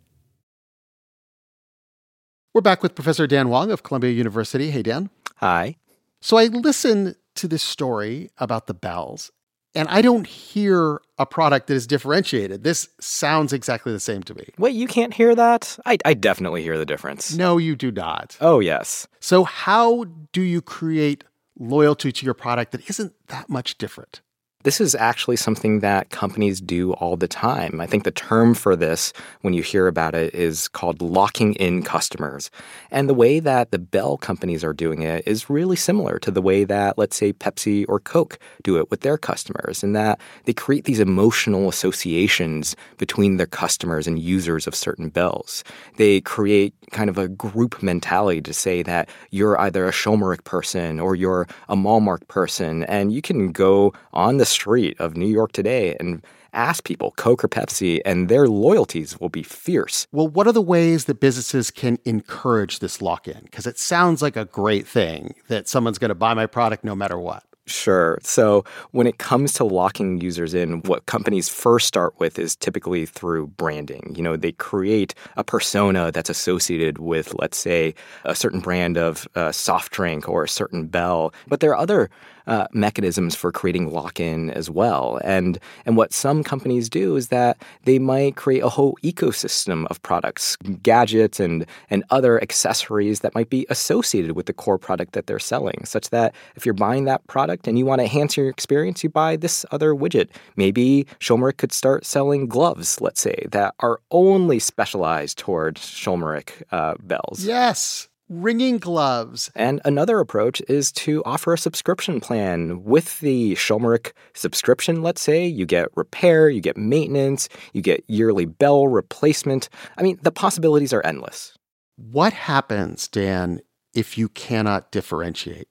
We're 2.54 2.62
back 2.62 2.84
with 2.84 2.94
Professor 2.94 3.26
Dan 3.26 3.50
Wang 3.50 3.72
of 3.72 3.82
Columbia 3.82 4.12
University. 4.12 4.70
Hey, 4.70 4.84
Dan. 4.84 5.10
Hi. 5.38 5.76
So 6.22 6.38
I 6.38 6.46
listened 6.46 7.16
to 7.34 7.48
this 7.48 7.64
story 7.64 8.30
about 8.38 8.68
the 8.68 8.76
bells, 8.76 9.32
and 9.74 9.88
I 9.88 10.04
don't 10.04 10.28
hear 10.28 11.02
a 11.18 11.26
product 11.26 11.66
that 11.66 11.74
is 11.74 11.88
differentiated. 11.88 12.64
This 12.64 12.90
sounds 13.02 13.54
exactly 13.54 13.92
the 13.92 14.00
same 14.00 14.22
to 14.22 14.36
me. 14.36 14.50
Wait, 14.60 14.76
you 14.76 14.86
can't 14.86 15.16
hear 15.16 15.34
that? 15.34 15.80
I, 15.88 15.98
I 16.06 16.14
definitely 16.14 16.62
hear 16.62 16.78
the 16.78 16.86
difference. 16.86 17.34
No, 17.34 17.58
you 17.58 17.76
do 17.76 17.92
not. 17.92 18.38
Oh, 18.40 18.60
yes. 18.60 19.08
So, 19.20 19.46
how 19.46 20.04
do 20.32 20.44
you 20.44 20.62
create 20.62 21.24
loyalty 21.58 22.12
to 22.12 22.24
your 22.24 22.36
product 22.36 22.72
that 22.74 22.88
isn't 22.88 23.14
that 23.30 23.50
much 23.50 23.80
different? 23.80 24.22
This 24.64 24.80
is 24.80 24.96
actually 24.96 25.36
something 25.36 25.82
that 25.82 26.10
companies 26.10 26.62
do 26.62 26.94
all 26.94 27.18
the 27.18 27.28
time. 27.28 27.82
I 27.82 27.86
think 27.86 28.06
the 28.06 28.12
term 28.12 28.54
for 28.54 28.78
this, 28.78 29.12
when 29.42 29.54
you 29.54 29.62
hear 29.62 29.88
about 29.88 30.16
it, 30.16 30.34
is 30.34 30.70
called 30.70 31.02
locking 31.02 31.54
in 31.56 31.84
customers. 31.84 32.50
And 32.90 33.10
the 33.10 33.14
way 33.14 33.42
that 33.42 33.72
the 33.72 33.80
Bell 33.80 34.18
companies 34.18 34.64
are 34.64 34.74
doing 34.74 35.02
it 35.02 35.28
is 35.28 35.50
really 35.50 35.76
similar 35.76 36.18
to 36.20 36.32
the 36.32 36.42
way 36.42 36.64
that, 36.64 36.98
let's 36.98 37.18
say, 37.18 37.34
Pepsi 37.34 37.86
or 37.90 38.00
Coke 38.00 38.40
do 38.64 38.78
it 38.78 38.90
with 38.90 39.02
their 39.02 39.18
customers, 39.18 39.84
in 39.84 39.92
that 39.94 40.22
they 40.46 40.54
create 40.54 40.86
these 40.86 41.02
emotional 41.02 41.68
associations 41.68 42.76
between 42.98 43.36
their 43.36 43.46
customers 43.46 44.08
and 44.08 44.18
users 44.18 44.66
of 44.66 44.76
certain 44.76 45.10
bells. 45.10 45.66
They 45.98 46.22
create 46.22 46.74
kind 46.92 47.10
of 47.10 47.18
a 47.18 47.28
group 47.28 47.84
mentality 47.84 48.42
to 48.42 48.54
say 48.54 48.82
that 48.84 49.10
you're 49.32 49.60
either 49.60 49.86
a 49.86 49.92
Schulmerich 49.92 50.46
person 50.46 51.02
or 51.02 51.16
you're 51.16 51.48
a 51.68 51.76
Malmark 51.76 52.26
person, 52.30 52.84
and 52.86 53.12
you 53.12 53.22
can 53.22 53.52
go 53.52 53.94
on 54.14 54.38
the 54.38 54.53
street 54.54 55.00
of 55.00 55.18
New 55.18 55.28
York 55.28 55.52
today 55.52 55.96
and 56.00 56.24
ask 56.54 56.84
people, 56.84 57.12
Coke 57.18 57.44
or 57.44 57.48
Pepsi, 57.48 58.00
and 58.06 58.30
their 58.30 58.48
loyalties 58.48 59.20
will 59.20 59.30
be 59.30 59.44
fierce. 59.44 60.08
Well, 60.12 60.28
what 60.28 60.48
are 60.48 60.52
the 60.52 60.62
ways 60.62 61.06
that 61.06 61.20
businesses 61.20 61.72
can 61.72 61.98
encourage 62.06 62.80
this 62.80 63.02
lock 63.02 63.28
in? 63.28 63.42
Because 63.44 63.66
it 63.66 63.80
sounds 63.80 64.22
like 64.22 64.38
a 64.38 64.46
great 64.46 64.88
thing 64.88 65.34
that 65.48 65.68
someone's 65.68 65.98
going 65.98 66.10
to 66.10 66.16
buy 66.16 66.34
my 66.34 66.46
product 66.46 66.84
no 66.84 66.96
matter 66.96 67.20
what. 67.20 67.44
Sure. 67.66 68.20
So 68.24 68.66
when 68.92 69.08
it 69.08 69.20
comes 69.20 69.54
to 69.54 69.64
locking 69.64 70.20
users 70.20 70.54
in, 70.54 70.82
what 70.82 71.06
companies 71.06 71.48
first 71.48 71.88
start 71.88 72.14
with 72.20 72.38
is 72.38 72.58
typically 72.58 73.06
through 73.06 73.48
branding. 73.48 74.14
You 74.18 74.22
know, 74.22 74.36
they 74.36 74.52
create 74.52 75.16
a 75.38 75.46
persona 75.46 76.12
that's 76.12 76.30
associated 76.30 76.98
with, 76.98 77.34
let's 77.40 77.58
say, 77.58 77.96
a 78.26 78.36
certain 78.36 78.60
brand 78.60 78.98
of 78.98 79.30
uh, 79.36 79.54
soft 79.54 79.94
drink 79.94 80.28
or 80.28 80.44
a 80.44 80.50
certain 80.50 80.88
bell. 80.88 81.34
But 81.48 81.62
there 81.62 81.72
are 81.72 81.78
other 81.78 82.10
uh, 82.48 82.68
mechanisms 82.74 83.36
for 83.36 83.52
creating 83.52 83.92
lock-in 83.92 84.50
as 84.52 84.70
well. 84.70 85.20
And 85.24 85.60
and 85.86 85.98
what 85.98 86.14
some 86.14 86.44
companies 86.44 86.90
do 86.90 87.16
is 87.16 87.30
that 87.30 87.58
they 87.84 88.00
might 88.00 88.36
create 88.36 88.64
a 88.64 88.70
whole 88.70 88.98
ecosystem 89.04 89.86
of 89.88 90.02
products, 90.02 90.56
gadgets, 90.82 91.40
and 91.40 91.66
and 91.90 92.04
other 92.10 92.42
accessories 92.42 93.22
that 93.22 93.36
might 93.36 93.50
be 93.50 93.66
associated 93.70 94.34
with 94.34 94.46
the 94.46 94.54
core 94.54 94.78
product 94.78 95.14
that 95.14 95.28
they're 95.28 95.40
selling, 95.40 95.86
such 95.86 96.10
that 96.10 96.34
if 96.56 96.66
you're 96.66 96.74
buying 96.74 97.06
that 97.06 97.26
product 97.28 97.68
and 97.68 97.78
you 97.78 97.86
want 97.86 98.00
to 98.00 98.04
enhance 98.04 98.38
your 98.38 98.50
experience, 98.50 99.04
you 99.04 99.10
buy 99.10 99.36
this 99.36 99.66
other 99.72 99.94
widget. 99.94 100.30
Maybe 100.56 101.06
Schulmerich 101.20 101.58
could 101.58 101.72
start 101.72 102.06
selling 102.06 102.48
gloves, 102.48 103.02
let's 103.02 103.22
say, 103.22 103.46
that 103.52 103.76
are 103.80 104.00
only 104.12 104.60
specialized 104.60 105.38
toward 105.38 105.76
Schulmerich 105.76 106.64
uh, 106.72 106.96
bells. 107.00 107.46
Yes 107.46 108.10
ringing 108.30 108.78
gloves. 108.78 109.52
And 109.56 109.82
another 109.86 110.20
approach 110.20 110.62
is 110.68 110.92
to 110.94 111.24
offer 111.26 111.54
a 111.54 111.58
subscription 111.58 112.20
plan. 112.20 112.84
With 112.84 113.20
the 113.20 113.54
Schulmerich 113.56 114.12
subscription, 114.34 115.02
let's 115.02 115.22
say, 115.22 115.46
you 115.46 115.66
get 115.66 115.90
repair, 115.96 116.50
you 116.50 116.62
get 116.62 116.78
maintenance, 116.78 117.50
you 117.74 117.82
get 117.82 118.04
yearly 118.08 118.46
bell 118.46 118.88
replacement. 118.88 119.70
I 119.98 120.04
mean, 120.04 120.20
the 120.22 120.32
possibilities 120.32 120.94
are 120.94 121.06
endless. 121.06 121.58
What 121.96 122.34
happens, 122.34 123.08
Dan, 123.08 123.62
if 123.94 124.18
you 124.18 124.30
cannot 124.30 124.92
differentiate? 124.92 125.68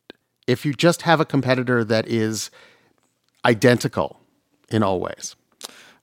If 0.46 0.64
you 0.64 0.72
just 0.72 1.02
have 1.02 1.20
a 1.20 1.24
competitor 1.24 1.84
that 1.84 2.06
is 2.08 2.50
identical 3.44 4.20
in 4.70 4.82
all 4.82 5.00
ways? 5.00 5.36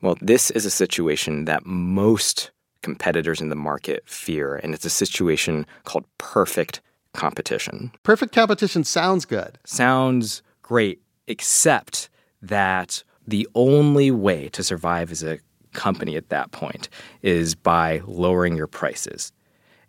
Well, 0.01 0.17
this 0.21 0.51
is 0.51 0.65
a 0.65 0.71
situation 0.71 1.45
that 1.45 1.65
most 1.65 2.51
competitors 2.81 3.41
in 3.41 3.49
the 3.49 3.55
market 3.55 4.03
fear, 4.07 4.55
and 4.55 4.73
it's 4.73 4.85
a 4.85 4.89
situation 4.89 5.65
called 5.83 6.05
perfect 6.17 6.81
competition. 7.13 7.91
Perfect 8.03 8.33
competition 8.33 8.83
sounds 8.83 9.25
good. 9.25 9.57
Sounds 9.65 10.41
great, 10.61 11.01
except 11.27 12.09
that 12.41 13.03
the 13.27 13.47
only 13.55 14.11
way 14.11 14.49
to 14.49 14.63
survive 14.63 15.11
as 15.11 15.23
a 15.23 15.39
company 15.73 16.15
at 16.15 16.29
that 16.29 16.51
point 16.51 16.89
is 17.21 17.55
by 17.55 18.01
lowering 18.05 18.55
your 18.55 18.67
prices. 18.67 19.31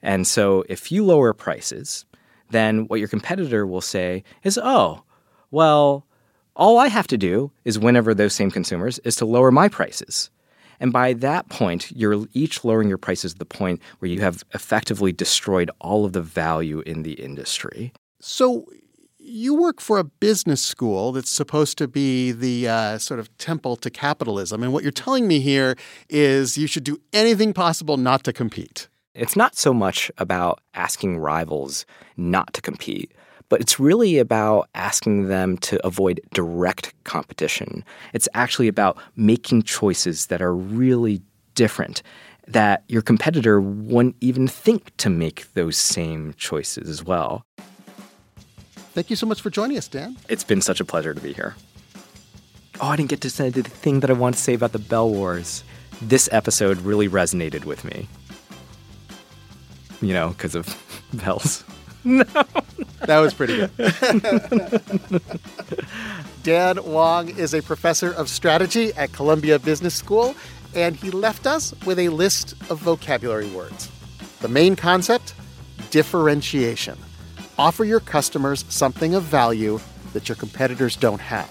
And 0.02 0.26
so 0.26 0.64
if 0.68 0.90
you 0.90 1.04
lower 1.04 1.32
prices, 1.32 2.04
then 2.50 2.86
what 2.86 2.98
your 2.98 3.08
competitor 3.08 3.66
will 3.66 3.80
say 3.80 4.24
is, 4.42 4.58
oh, 4.62 5.02
well, 5.50 6.06
all 6.56 6.78
I 6.78 6.88
have 6.88 7.06
to 7.08 7.18
do 7.18 7.52
is 7.64 7.78
whenever 7.78 8.14
those 8.14 8.34
same 8.34 8.50
consumers 8.50 8.98
is 9.00 9.16
to 9.16 9.24
lower 9.24 9.50
my 9.50 9.68
prices. 9.68 10.30
And 10.80 10.92
by 10.92 11.12
that 11.12 11.48
point, 11.50 11.92
you're 11.92 12.26
each 12.32 12.64
lowering 12.64 12.88
your 12.88 12.98
prices 12.98 13.34
to 13.34 13.38
the 13.38 13.44
point 13.44 13.80
where 13.98 14.10
you 14.10 14.20
have 14.20 14.42
effectively 14.54 15.12
destroyed 15.12 15.70
all 15.80 16.04
of 16.04 16.14
the 16.14 16.22
value 16.22 16.80
in 16.80 17.02
the 17.02 17.12
industry. 17.12 17.92
So 18.20 18.66
you 19.18 19.54
work 19.54 19.80
for 19.80 19.98
a 19.98 20.04
business 20.04 20.62
school 20.62 21.12
that's 21.12 21.30
supposed 21.30 21.78
to 21.78 21.86
be 21.86 22.32
the 22.32 22.68
uh, 22.68 22.98
sort 22.98 23.20
of 23.20 23.36
temple 23.38 23.76
to 23.76 23.90
capitalism. 23.90 24.62
And 24.62 24.72
what 24.72 24.82
you're 24.82 24.90
telling 24.90 25.28
me 25.28 25.40
here 25.40 25.76
is 26.08 26.58
you 26.58 26.66
should 26.66 26.84
do 26.84 26.98
anything 27.12 27.52
possible 27.52 27.96
not 27.96 28.24
to 28.24 28.32
compete. 28.32 28.88
It's 29.14 29.36
not 29.36 29.56
so 29.56 29.74
much 29.74 30.10
about 30.18 30.60
asking 30.74 31.18
rivals 31.18 31.84
not 32.16 32.54
to 32.54 32.62
compete, 32.62 33.12
but 33.50 33.60
it's 33.60 33.78
really 33.78 34.16
about 34.16 34.70
asking 34.74 35.28
them 35.28 35.58
to 35.58 35.84
avoid 35.86 36.22
direct 36.32 36.94
competition. 37.04 37.84
It's 38.14 38.28
actually 38.32 38.68
about 38.68 38.96
making 39.16 39.64
choices 39.64 40.26
that 40.26 40.40
are 40.40 40.54
really 40.54 41.20
different 41.54 42.02
that 42.46 42.84
your 42.88 43.02
competitor 43.02 43.60
wouldn't 43.60 44.16
even 44.20 44.48
think 44.48 44.96
to 44.96 45.10
make 45.10 45.52
those 45.54 45.76
same 45.76 46.34
choices 46.36 46.88
as 46.88 47.04
well. 47.04 47.44
Thank 48.92 49.10
you 49.10 49.16
so 49.16 49.26
much 49.26 49.40
for 49.40 49.50
joining 49.50 49.76
us, 49.76 49.86
Dan. 49.86 50.16
It's 50.28 50.42
been 50.42 50.60
such 50.60 50.80
a 50.80 50.84
pleasure 50.84 51.14
to 51.14 51.20
be 51.20 51.32
here. 51.32 51.54
Oh, 52.80 52.88
I 52.88 52.96
didn't 52.96 53.10
get 53.10 53.20
to 53.20 53.30
say 53.30 53.50
the 53.50 53.62
thing 53.62 54.00
that 54.00 54.10
I 54.10 54.14
want 54.14 54.36
to 54.36 54.40
say 54.40 54.54
about 54.54 54.72
the 54.72 54.78
Bell 54.78 55.08
Wars. 55.10 55.62
This 56.00 56.28
episode 56.32 56.78
really 56.78 57.08
resonated 57.08 57.66
with 57.66 57.84
me. 57.84 58.08
You 60.00 60.14
know, 60.14 60.30
because 60.30 60.54
of 60.54 60.66
bells. 61.12 61.62
no. 62.04 62.24
That 63.10 63.18
was 63.18 63.34
pretty 63.34 63.56
good. 63.56 65.20
Dan 66.44 66.78
Wang 66.84 67.36
is 67.36 67.54
a 67.54 67.60
professor 67.60 68.12
of 68.12 68.28
strategy 68.28 68.92
at 68.92 69.12
Columbia 69.12 69.58
Business 69.58 69.96
School, 69.96 70.36
and 70.76 70.94
he 70.94 71.10
left 71.10 71.44
us 71.44 71.74
with 71.84 71.98
a 71.98 72.08
list 72.10 72.52
of 72.70 72.78
vocabulary 72.78 73.48
words. 73.48 73.90
The 74.42 74.46
main 74.46 74.76
concept 74.76 75.34
differentiation. 75.90 76.96
Offer 77.58 77.84
your 77.84 77.98
customers 77.98 78.64
something 78.68 79.16
of 79.16 79.24
value 79.24 79.80
that 80.12 80.28
your 80.28 80.36
competitors 80.36 80.94
don't 80.94 81.20
have. 81.20 81.50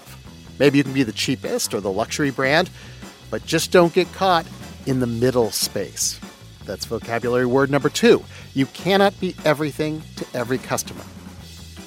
Maybe 0.58 0.78
you 0.78 0.84
can 0.84 0.94
be 0.94 1.02
the 1.02 1.12
cheapest 1.12 1.74
or 1.74 1.82
the 1.82 1.92
luxury 1.92 2.30
brand, 2.30 2.70
but 3.30 3.44
just 3.44 3.70
don't 3.70 3.92
get 3.92 4.10
caught 4.14 4.46
in 4.86 5.00
the 5.00 5.06
middle 5.06 5.50
space. 5.50 6.18
That's 6.64 6.86
vocabulary 6.86 7.44
word 7.44 7.70
number 7.70 7.90
two. 7.90 8.24
You 8.54 8.64
cannot 8.64 9.20
be 9.20 9.36
everything 9.44 10.00
to 10.16 10.26
every 10.32 10.56
customer. 10.56 11.04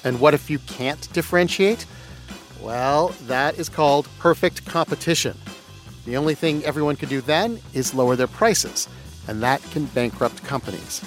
And 0.03 0.19
what 0.19 0.33
if 0.33 0.49
you 0.49 0.59
can't 0.59 1.11
differentiate? 1.13 1.85
Well, 2.61 3.09
that 3.27 3.57
is 3.57 3.69
called 3.69 4.07
perfect 4.19 4.65
competition. 4.65 5.37
The 6.05 6.17
only 6.17 6.35
thing 6.35 6.63
everyone 6.63 6.95
can 6.95 7.09
do 7.09 7.21
then 7.21 7.59
is 7.73 7.93
lower 7.93 8.15
their 8.15 8.27
prices, 8.27 8.89
and 9.27 9.41
that 9.43 9.61
can 9.71 9.85
bankrupt 9.85 10.43
companies. 10.43 11.01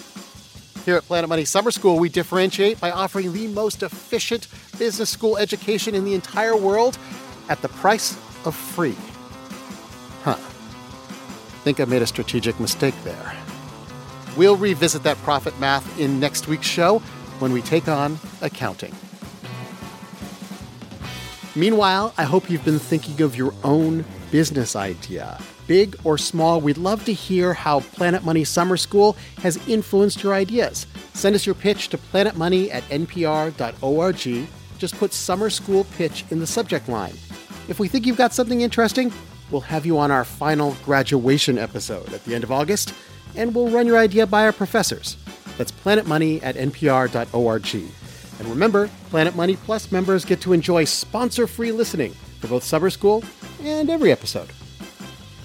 Here 0.85 0.97
at 0.97 1.03
Planet 1.03 1.29
Money 1.29 1.45
Summer 1.45 1.71
School, 1.71 1.99
we 1.99 2.09
differentiate 2.09 2.81
by 2.81 2.91
offering 2.91 3.33
the 3.33 3.49
most 3.49 3.83
efficient 3.83 4.49
business 4.79 5.11
school 5.11 5.37
education 5.37 5.95
in 5.95 6.05
the 6.05 6.15
entire 6.15 6.57
world 6.57 6.97
at 7.49 7.61
the 7.61 7.69
price 7.69 8.17
of 8.47 8.55
free. 8.55 8.95
Huh. 10.23 10.35
Think 11.65 11.81
I 11.81 11.85
made 11.87 12.03
a 12.03 12.07
strategic 12.07 12.61
mistake 12.61 12.95
there. 13.03 13.35
We'll 14.37 14.57
revisit 14.57 15.03
that 15.03 15.17
profit 15.19 15.59
math 15.59 15.99
in 15.99 16.21
next 16.21 16.47
week's 16.47 16.67
show 16.67 17.03
when 17.41 17.53
we 17.53 17.63
take 17.63 17.89
on 17.89 18.19
accounting. 18.43 18.95
Meanwhile, 21.55 22.13
I 22.19 22.25
hope 22.25 22.51
you've 22.51 22.65
been 22.65 22.79
thinking 22.79 23.23
of 23.23 23.35
your 23.35 23.55
own 23.65 24.05
business 24.31 24.77
idea. 24.77 25.39
Big 25.67 25.97
or 26.05 26.19
small, 26.19 26.61
we'd 26.61 26.77
love 26.77 27.05
to 27.07 27.13
hear 27.13 27.55
how 27.55 27.81
Planet 27.81 28.25
Money 28.25 28.45
Summer 28.45 28.77
School 28.77 29.17
has 29.39 29.57
influenced 29.67 30.23
your 30.23 30.35
ideas. 30.35 30.87
Send 31.15 31.35
us 31.35 31.47
your 31.47 31.55
pitch 31.55 31.89
to 31.89 31.99
planetmoney 31.99 32.73
at 32.73 32.83
npr.org. 32.85 34.49
Just 34.79 34.97
put 34.97 35.13
Summer 35.13 35.49
School 35.49 35.85
Pitch 35.97 36.25
in 36.31 36.39
the 36.41 36.47
subject 36.47 36.89
line. 36.89 37.15
If 37.69 37.81
we 37.81 37.89
think 37.89 38.07
you've 38.07 38.19
got 38.19 38.35
something 38.35 38.61
interesting, 38.61 39.11
we'll 39.51 39.63
have 39.63 39.87
you 39.87 39.99
on 39.99 40.11
our 40.11 40.25
final 40.25 40.77
graduation 40.85 41.59
episode 41.59 42.13
at 42.13 42.23
the 42.25 42.35
end 42.35 42.45
of 42.45 42.53
August, 42.53 42.93
and 43.35 43.55
we'll 43.55 43.71
run 43.71 43.87
your 43.87 43.99
idea 43.99 44.27
by 44.27 44.45
our 44.45 44.53
professors. 44.53 45.17
That's 45.57 45.73
planetmoney 45.73 46.43
at 46.43 46.57
npr.org. 46.57 47.75
And 48.39 48.49
remember, 48.49 48.91
Planet 49.11 49.35
Money 49.35 49.57
Plus 49.57 49.91
members 49.91 50.25
get 50.25 50.41
to 50.43 50.53
enjoy 50.53 50.85
sponsor 50.85 51.47
free 51.47 51.73
listening 51.73 52.13
for 52.41 52.49
both 52.49 52.65
Summer 52.65 52.91
School 52.91 53.25
and 53.63 53.89
every 53.89 54.13
episode. 54.13 54.51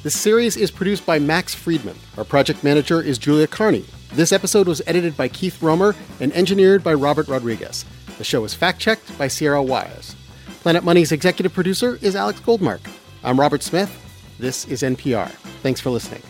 This 0.04 0.19
series 0.19 0.58
is 0.58 0.71
produced 0.71 1.06
by 1.06 1.19
Max 1.19 1.54
Freedman. 1.54 1.95
Our 2.17 2.24
project 2.24 2.63
manager 2.63 3.02
is 3.02 3.17
Julia 3.17 3.47
Carney. 3.47 3.86
This 4.13 4.32
episode 4.32 4.67
was 4.67 4.82
edited 4.88 5.15
by 5.15 5.28
Keith 5.30 5.62
Romer 5.62 5.95
and 6.19 6.34
engineered 6.34 6.84
by 6.84 6.93
Robert 6.93 7.28
Rodriguez. 7.28 7.86
The 8.17 8.24
show 8.24 8.41
was 8.41 8.54
fact 8.54 8.80
checked 8.80 9.17
by 9.17 9.28
Sierra 9.28 9.63
Juarez. 9.63 10.15
Planet 10.62 10.84
Money's 10.84 11.12
executive 11.12 11.54
producer 11.54 11.97
is 12.02 12.15
Alex 12.15 12.39
Goldmark. 12.41 12.82
I'm 13.24 13.39
Robert 13.39 13.63
Smith. 13.63 13.95
This 14.38 14.67
is 14.67 14.82
NPR. 14.82 15.30
Thanks 15.62 15.80
for 15.80 15.91
listening. 15.91 16.24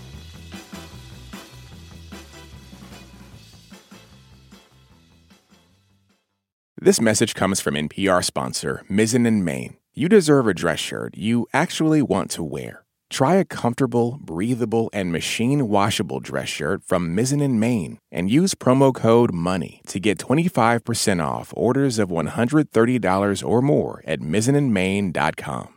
This 6.83 6.99
message 6.99 7.35
comes 7.35 7.61
from 7.61 7.75
NPR 7.75 8.23
sponsor 8.23 8.83
Mizzen 8.89 9.27
and 9.27 9.45
Main. 9.45 9.77
You 9.93 10.09
deserve 10.09 10.47
a 10.47 10.53
dress 10.55 10.79
shirt 10.79 11.15
you 11.15 11.45
actually 11.53 12.01
want 12.01 12.31
to 12.31 12.41
wear. 12.41 12.85
Try 13.11 13.35
a 13.35 13.45
comfortable, 13.45 14.17
breathable, 14.19 14.89
and 14.91 15.11
machine 15.11 15.69
washable 15.69 16.19
dress 16.19 16.49
shirt 16.49 16.83
from 16.83 17.15
Mizzen 17.15 17.43
and 17.43 17.59
Main 17.59 17.99
and 18.11 18.31
use 18.31 18.55
promo 18.55 18.91
code 18.91 19.31
MONEY 19.31 19.81
to 19.89 19.99
get 19.99 20.17
25% 20.17 21.23
off 21.23 21.53
orders 21.55 21.99
of 21.99 22.09
$130 22.09 23.47
or 23.47 23.61
more 23.61 24.03
at 24.07 24.19
mizzenandmain.com. 24.19 25.73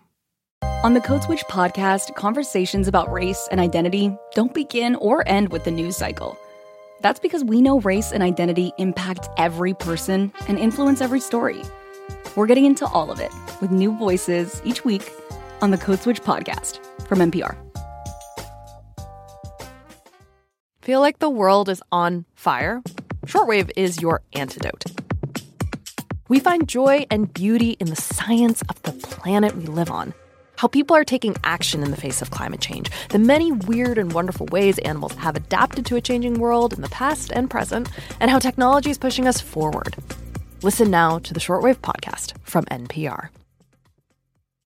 On 0.84 0.94
the 0.94 1.02
Code 1.02 1.22
Switch 1.22 1.44
podcast, 1.50 2.14
conversations 2.14 2.88
about 2.88 3.12
race 3.12 3.46
and 3.50 3.61
identity 3.61 4.11
don't 4.32 4.55
begin 4.55 4.94
or 4.96 5.22
end 5.28 5.50
with 5.50 5.64
the 5.64 5.70
news 5.70 5.98
cycle. 5.98 6.38
That's 7.05 7.20
because 7.20 7.44
we 7.44 7.61
know 7.61 7.80
race 7.80 8.12
and 8.12 8.22
identity 8.22 8.72
impact 8.78 9.28
every 9.36 9.74
person 9.74 10.32
and 10.48 10.59
influence 10.59 11.02
every 11.02 11.20
story. 11.20 11.61
We're 12.34 12.46
getting 12.46 12.64
into 12.64 12.86
all 12.86 13.11
of 13.11 13.20
it 13.20 13.30
with 13.61 13.70
new 13.70 13.94
voices 13.98 14.62
each 14.64 14.86
week 14.86 15.12
on 15.61 15.70
the 15.70 15.76
Code 15.76 16.00
Switch 16.00 16.22
podcast 16.22 16.80
from 17.07 17.18
NPR. 17.18 17.59
Feel 20.80 21.00
like 21.00 21.18
the 21.18 21.28
world 21.28 21.68
is 21.68 21.82
on 21.92 22.24
fire? 22.36 22.82
Shortwave 23.26 23.70
is 23.76 24.00
your 24.00 24.22
antidote. 24.32 24.84
We 26.28 26.40
find 26.40 26.66
joy 26.66 27.05
and 27.11 27.30
beauty 27.34 27.72
in 27.80 27.88
the 27.88 27.96
science 27.96 28.62
of 28.70 28.80
the 28.80 28.92
planet 28.92 29.55
we 29.55 29.66
live 29.66 29.90
on. 29.90 30.14
How 30.57 30.68
people 30.68 30.94
are 30.96 31.05
taking 31.05 31.36
action 31.42 31.82
in 31.82 31.90
the 31.90 31.96
face 31.96 32.22
of 32.22 32.30
climate 32.30 32.61
change, 32.61 32.90
the 33.11 33.18
many 33.18 33.50
weird 33.50 33.98
and 33.98 34.12
wonderful 34.12 34.46
ways 34.46 34.78
animals 34.78 35.14
have 35.14 35.36
adapted 35.36 35.84
to 35.86 35.96
a 35.96 36.00
changing 36.00 36.34
world 36.34 36.72
in 36.72 36.80
the 36.80 36.88
past 36.88 37.32
and 37.34 37.50
present, 37.50 37.88
and 38.20 38.30
how 38.30 38.38
technology 38.38 38.90
is 38.90 38.98
pushing 38.98 39.26
us 39.26 39.40
forward. 39.40 39.96
Listen 40.62 40.90
now 40.90 41.18
to 41.18 41.34
the 41.34 41.40
Shortwave 41.40 41.78
Podcast 41.78 42.34
from 42.44 42.64
NPR. 42.66 43.28